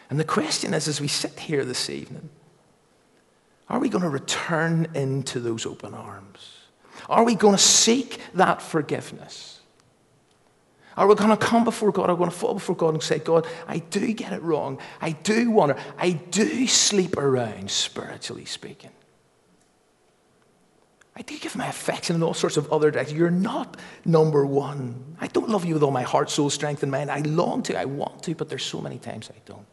And 0.08 0.18
the 0.18 0.24
question 0.24 0.72
is, 0.72 0.88
as 0.88 0.98
we 0.98 1.08
sit 1.08 1.38
here 1.38 1.66
this 1.66 1.90
evening, 1.90 2.30
are 3.68 3.78
we 3.78 3.90
going 3.90 4.02
to 4.02 4.08
return 4.08 4.88
into 4.94 5.40
those 5.40 5.66
open 5.66 5.92
arms? 5.92 6.60
Are 7.10 7.24
we 7.24 7.34
going 7.34 7.54
to 7.54 7.62
seek 7.62 8.18
that 8.32 8.62
forgiveness? 8.62 9.60
Are 10.96 11.06
we 11.06 11.14
going 11.14 11.30
to 11.30 11.36
come 11.36 11.64
before 11.64 11.90
God? 11.90 12.08
Are 12.08 12.14
we 12.14 12.18
going 12.18 12.30
to 12.30 12.36
fall 12.36 12.54
before 12.54 12.76
God 12.76 12.94
and 12.94 13.02
say, 13.02 13.18
God, 13.18 13.46
I 13.66 13.78
do 13.78 14.12
get 14.12 14.32
it 14.32 14.42
wrong. 14.42 14.78
I 15.00 15.12
do 15.12 15.50
wander. 15.50 15.76
I 15.98 16.10
do 16.10 16.66
sleep 16.66 17.16
around, 17.16 17.70
spiritually 17.70 18.44
speaking. 18.44 18.90
I 21.16 21.22
do 21.22 21.38
give 21.38 21.54
my 21.54 21.68
affection 21.68 22.16
in 22.16 22.22
all 22.22 22.34
sorts 22.34 22.56
of 22.56 22.72
other 22.72 22.90
directions. 22.90 23.18
You're 23.18 23.30
not 23.30 23.76
number 24.04 24.44
one. 24.44 25.16
I 25.20 25.28
don't 25.28 25.48
love 25.48 25.64
you 25.64 25.74
with 25.74 25.82
all 25.82 25.92
my 25.92 26.02
heart, 26.02 26.28
soul, 26.28 26.50
strength, 26.50 26.82
and 26.82 26.90
mind. 26.90 27.10
I 27.10 27.20
long 27.20 27.62
to, 27.64 27.78
I 27.78 27.84
want 27.84 28.24
to, 28.24 28.34
but 28.34 28.48
there's 28.48 28.64
so 28.64 28.80
many 28.80 28.98
times 28.98 29.30
I 29.30 29.38
don't. 29.46 29.66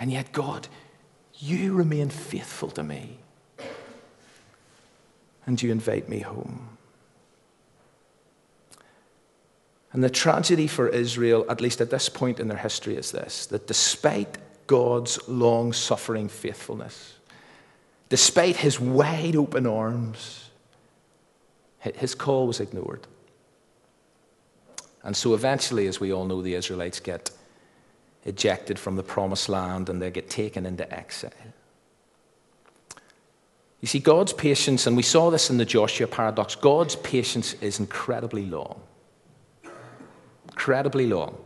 And 0.00 0.10
yet, 0.10 0.32
God, 0.32 0.66
you 1.38 1.74
remain 1.74 2.08
faithful 2.08 2.70
to 2.70 2.82
me. 2.82 3.18
And 5.46 5.60
you 5.62 5.70
invite 5.70 6.08
me 6.08 6.20
home. 6.20 6.78
And 9.92 10.02
the 10.02 10.10
tragedy 10.10 10.66
for 10.66 10.88
Israel, 10.88 11.44
at 11.48 11.60
least 11.60 11.80
at 11.80 11.90
this 11.90 12.08
point 12.08 12.40
in 12.40 12.48
their 12.48 12.58
history, 12.58 12.96
is 12.96 13.12
this 13.12 13.46
that 13.46 13.66
despite 13.66 14.38
God's 14.66 15.18
long 15.28 15.72
suffering 15.72 16.28
faithfulness, 16.28 17.14
Despite 18.12 18.56
his 18.56 18.78
wide 18.78 19.36
open 19.36 19.66
arms, 19.66 20.50
his 21.78 22.14
call 22.14 22.46
was 22.46 22.60
ignored. 22.60 23.06
And 25.02 25.16
so 25.16 25.32
eventually, 25.32 25.86
as 25.86 25.98
we 25.98 26.12
all 26.12 26.26
know, 26.26 26.42
the 26.42 26.52
Israelites 26.52 27.00
get 27.00 27.30
ejected 28.26 28.78
from 28.78 28.96
the 28.96 29.02
promised 29.02 29.48
land 29.48 29.88
and 29.88 30.02
they 30.02 30.10
get 30.10 30.28
taken 30.28 30.66
into 30.66 30.84
exile. 30.92 31.30
You 33.80 33.88
see, 33.88 33.98
God's 33.98 34.34
patience, 34.34 34.86
and 34.86 34.94
we 34.94 35.02
saw 35.02 35.30
this 35.30 35.48
in 35.48 35.56
the 35.56 35.64
Joshua 35.64 36.06
paradox, 36.06 36.54
God's 36.54 36.96
patience 36.96 37.54
is 37.62 37.80
incredibly 37.80 38.44
long. 38.44 38.82
Incredibly 40.52 41.06
long. 41.06 41.38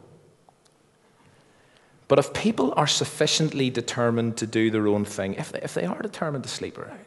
But 2.08 2.18
if 2.18 2.32
people 2.32 2.72
are 2.76 2.86
sufficiently 2.86 3.70
determined 3.70 4.36
to 4.36 4.46
do 4.46 4.70
their 4.70 4.86
own 4.86 5.04
thing, 5.04 5.34
if 5.34 5.50
they, 5.50 5.60
if 5.60 5.74
they 5.74 5.84
are 5.84 6.00
determined 6.00 6.44
to 6.44 6.50
sleep 6.50 6.78
around, 6.78 7.00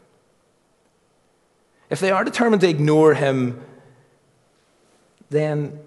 if 1.88 2.00
they 2.00 2.10
are 2.10 2.24
determined 2.24 2.60
to 2.60 2.68
ignore 2.68 3.14
him, 3.14 3.60
then 5.30 5.78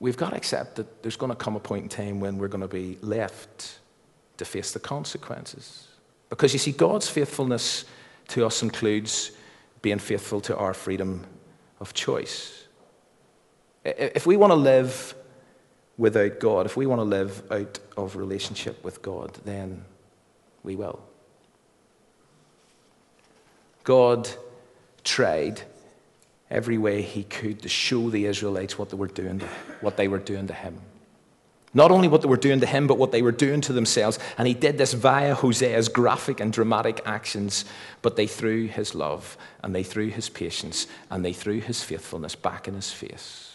we've 0.00 0.16
got 0.16 0.30
to 0.30 0.36
accept 0.36 0.76
that 0.76 1.02
there's 1.02 1.16
going 1.16 1.30
to 1.30 1.36
come 1.36 1.56
a 1.56 1.60
point 1.60 1.84
in 1.84 1.88
time 1.88 2.20
when 2.20 2.38
we're 2.38 2.48
going 2.48 2.62
to 2.62 2.68
be 2.68 2.98
left 3.02 3.78
to 4.38 4.44
face 4.44 4.72
the 4.72 4.80
consequences. 4.80 5.88
Because 6.30 6.52
you 6.52 6.58
see, 6.58 6.72
God's 6.72 7.08
faithfulness 7.08 7.84
to 8.28 8.46
us 8.46 8.62
includes 8.62 9.32
being 9.82 9.98
faithful 9.98 10.40
to 10.40 10.56
our 10.56 10.72
freedom 10.72 11.26
of 11.80 11.92
choice. 11.92 12.64
If 13.84 14.26
we 14.26 14.36
want 14.36 14.52
to 14.52 14.56
live 14.56 15.14
without 15.98 16.40
God, 16.40 16.66
if 16.66 16.76
we 16.76 16.86
want 16.86 17.00
to 17.00 17.04
live 17.04 17.42
out 17.50 17.78
of 17.96 18.16
relationship 18.16 18.82
with 18.84 19.02
God, 19.02 19.38
then 19.44 19.84
we 20.62 20.76
will. 20.76 21.00
God 23.84 24.28
tried 25.04 25.62
every 26.50 26.78
way 26.78 27.02
he 27.02 27.24
could 27.24 27.62
to 27.62 27.68
show 27.68 28.10
the 28.10 28.26
Israelites 28.26 28.78
what 28.78 28.90
they 28.90 28.96
were 28.96 29.08
doing 29.08 29.40
to, 29.40 29.46
what 29.80 29.96
they 29.96 30.08
were 30.08 30.18
doing 30.18 30.46
to 30.46 30.54
him. 30.54 30.78
Not 31.74 31.90
only 31.90 32.06
what 32.06 32.20
they 32.20 32.28
were 32.28 32.36
doing 32.36 32.60
to 32.60 32.66
him, 32.66 32.86
but 32.86 32.98
what 32.98 33.12
they 33.12 33.22
were 33.22 33.32
doing 33.32 33.62
to 33.62 33.72
themselves. 33.72 34.18
And 34.36 34.46
he 34.46 34.52
did 34.52 34.76
this 34.76 34.92
via 34.92 35.34
Hosea's 35.34 35.88
graphic 35.88 36.38
and 36.38 36.52
dramatic 36.52 37.00
actions. 37.06 37.64
But 38.02 38.16
they 38.16 38.26
threw 38.26 38.66
his 38.66 38.94
love, 38.94 39.38
and 39.62 39.74
they 39.74 39.82
threw 39.82 40.08
his 40.08 40.28
patience, 40.28 40.86
and 41.10 41.24
they 41.24 41.32
threw 41.32 41.60
his 41.60 41.82
faithfulness 41.82 42.34
back 42.34 42.68
in 42.68 42.74
his 42.74 42.92
face. 42.92 43.51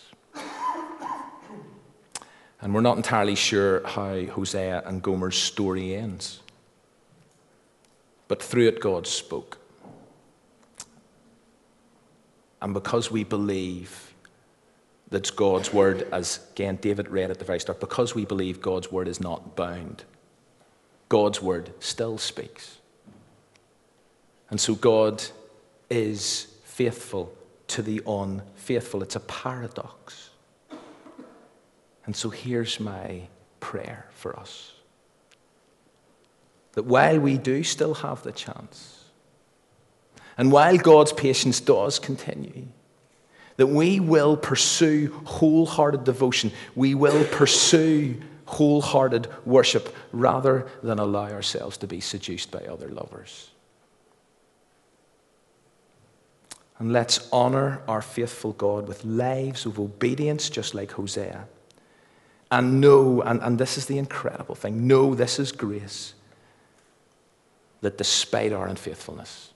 And 2.62 2.74
we're 2.74 2.82
not 2.82 2.98
entirely 2.98 3.36
sure 3.36 3.86
how 3.86 4.26
Hosea 4.26 4.84
and 4.86 5.02
Gomer's 5.02 5.38
story 5.38 5.96
ends. 5.96 6.42
But 8.28 8.42
through 8.42 8.68
it, 8.68 8.80
God 8.80 9.08
spoke. 9.08 9.58
And 12.62 12.74
because 12.74 13.12
we 13.12 13.24
believe 13.24 14.14
that 15.10 15.34
God's 15.36 15.72
word, 15.72 16.08
as 16.12 16.40
again 16.52 16.78
David 16.82 17.08
read 17.08 17.32
at 17.32 17.40
the 17.40 17.46
very 17.46 17.60
start, 17.60 17.80
because 17.80 18.16
we 18.16 18.26
believe 18.26 18.60
God's 18.62 18.92
word 18.92 19.08
is 19.08 19.22
not 19.22 19.56
bound, 19.56 20.04
God's 21.08 21.42
word 21.42 21.72
still 21.80 22.18
speaks. 22.18 22.80
And 24.50 24.60
so 24.60 24.76
God 24.76 25.24
is 25.90 26.48
faithful 26.64 27.34
to 27.68 27.82
the 27.82 28.02
unfaithful. 28.08 29.04
It's 29.04 29.16
a 29.16 29.22
paradox. 29.22 30.27
And 32.08 32.16
so 32.16 32.30
here's 32.30 32.80
my 32.80 33.28
prayer 33.60 34.08
for 34.12 34.40
us 34.40 34.72
that 36.74 36.86
while 36.86 37.20
we 37.20 37.38
do 37.38 37.64
still 37.64 37.96
have 37.96 38.24
the 38.24 38.32
chance, 38.32 39.04
and 40.38 40.52
while 40.52 40.78
God's 40.78 41.12
patience 41.12 41.60
does 41.60 41.98
continue, 42.00 42.68
that 43.58 43.68
we 43.68 44.00
will 44.00 44.38
pursue 44.38 45.12
wholehearted 45.26 46.04
devotion, 46.04 46.52
we 46.76 46.94
will 46.94 47.26
pursue 47.26 48.22
wholehearted 48.46 49.28
worship 49.46 49.94
rather 50.12 50.68
than 50.84 51.00
allow 51.00 51.30
ourselves 51.32 51.78
to 51.78 51.88
be 51.88 52.00
seduced 52.00 52.52
by 52.52 52.60
other 52.60 52.90
lovers. 52.90 53.50
And 56.78 56.94
let's 56.94 57.28
honor 57.34 57.82
our 57.88 58.04
faithful 58.04 58.54
God 58.54 58.88
with 58.88 59.04
lives 59.04 59.66
of 59.66 59.80
obedience, 59.80 60.50
just 60.50 60.76
like 60.76 60.92
Hosea 60.92 61.48
and 62.52 62.80
know, 62.80 63.22
and, 63.22 63.42
and 63.42 63.58
this 63.60 63.78
is 63.78 63.86
the 63.88 63.98
incredible 63.98 64.56
thing 64.56 64.88
know 64.88 65.16
this 65.16 65.40
is 65.40 65.52
grace, 65.52 66.14
that 67.82 67.98
despite 67.98 68.54
our 68.54 68.68
unfaithfulness, 68.68 69.52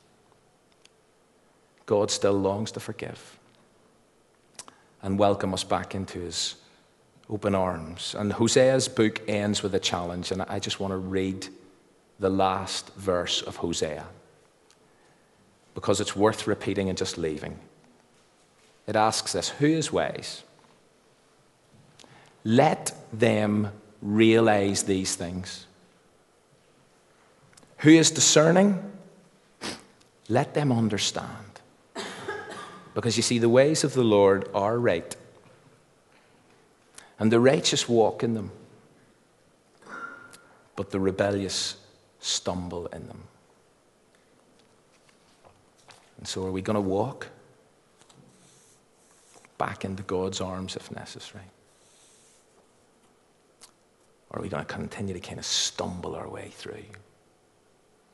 God 1.86 2.12
still 2.12 2.34
longs 2.34 2.72
to 2.72 2.80
forgive 2.80 3.40
and 5.02 5.18
welcome 5.18 5.54
us 5.54 5.64
back 5.64 5.96
into 5.96 6.20
his 6.20 6.56
open 7.30 7.56
arms. 7.56 8.16
And 8.18 8.34
Hosea's 8.34 8.88
book 8.88 9.22
ends 9.28 9.64
with 9.64 9.74
a 9.74 9.80
challenge, 9.80 10.32
and 10.32 10.42
I 10.44 10.60
just 10.60 10.80
want 10.80 10.92
to 10.92 10.98
read 10.98 11.48
the 12.20 12.30
last 12.30 12.94
verse 12.96 13.42
of 13.42 13.58
Hosea 13.58 14.06
because 15.74 16.02
it's 16.02 16.16
worth 16.16 16.46
repeating 16.48 16.90
and 16.90 16.98
just 16.98 17.18
leaving. 17.18 17.58
It 18.86 18.96
asks 18.96 19.34
this 19.34 19.50
Who 19.50 19.66
is 19.66 19.92
wise? 19.92 20.44
Let 22.44 22.94
them 23.14 23.72
realize 24.02 24.84
these 24.84 25.16
things. 25.16 25.68
Who 27.80 27.90
is 27.90 28.12
discerning? 28.12 28.92
Let 30.30 30.54
them 30.54 30.72
understand. 30.72 31.36
Because 32.94 33.18
you 33.18 33.24
see, 33.24 33.40
the 33.40 33.50
ways 33.50 33.84
of 33.84 33.94
the 33.94 34.04
Lord 34.04 34.50
are 34.54 34.78
right, 34.78 35.16
and 37.20 37.32
the 37.32 37.40
righteous 37.40 37.88
walk 37.88 38.24
in 38.24 38.34
them, 38.34 38.52
but 40.76 40.92
the 40.92 41.00
rebellious 41.00 41.78
stumble 42.20 42.88
in 42.88 43.08
them. 43.08 43.24
And 46.18 46.28
so, 46.28 46.46
are 46.46 46.52
we 46.52 46.62
going 46.62 46.76
to 46.76 46.82
walk 46.82 47.30
back 49.58 49.86
into 49.86 50.04
God's 50.04 50.42
arms 50.42 50.76
if 50.76 50.92
necessary? 50.92 51.46
Or 54.32 54.40
are 54.40 54.42
we 54.42 54.50
going 54.50 54.66
to 54.66 54.74
continue 54.74 55.14
to 55.14 55.20
kind 55.20 55.40
of 55.40 55.46
stumble 55.46 56.16
our 56.16 56.30
way 56.30 56.50
through? 56.54 56.86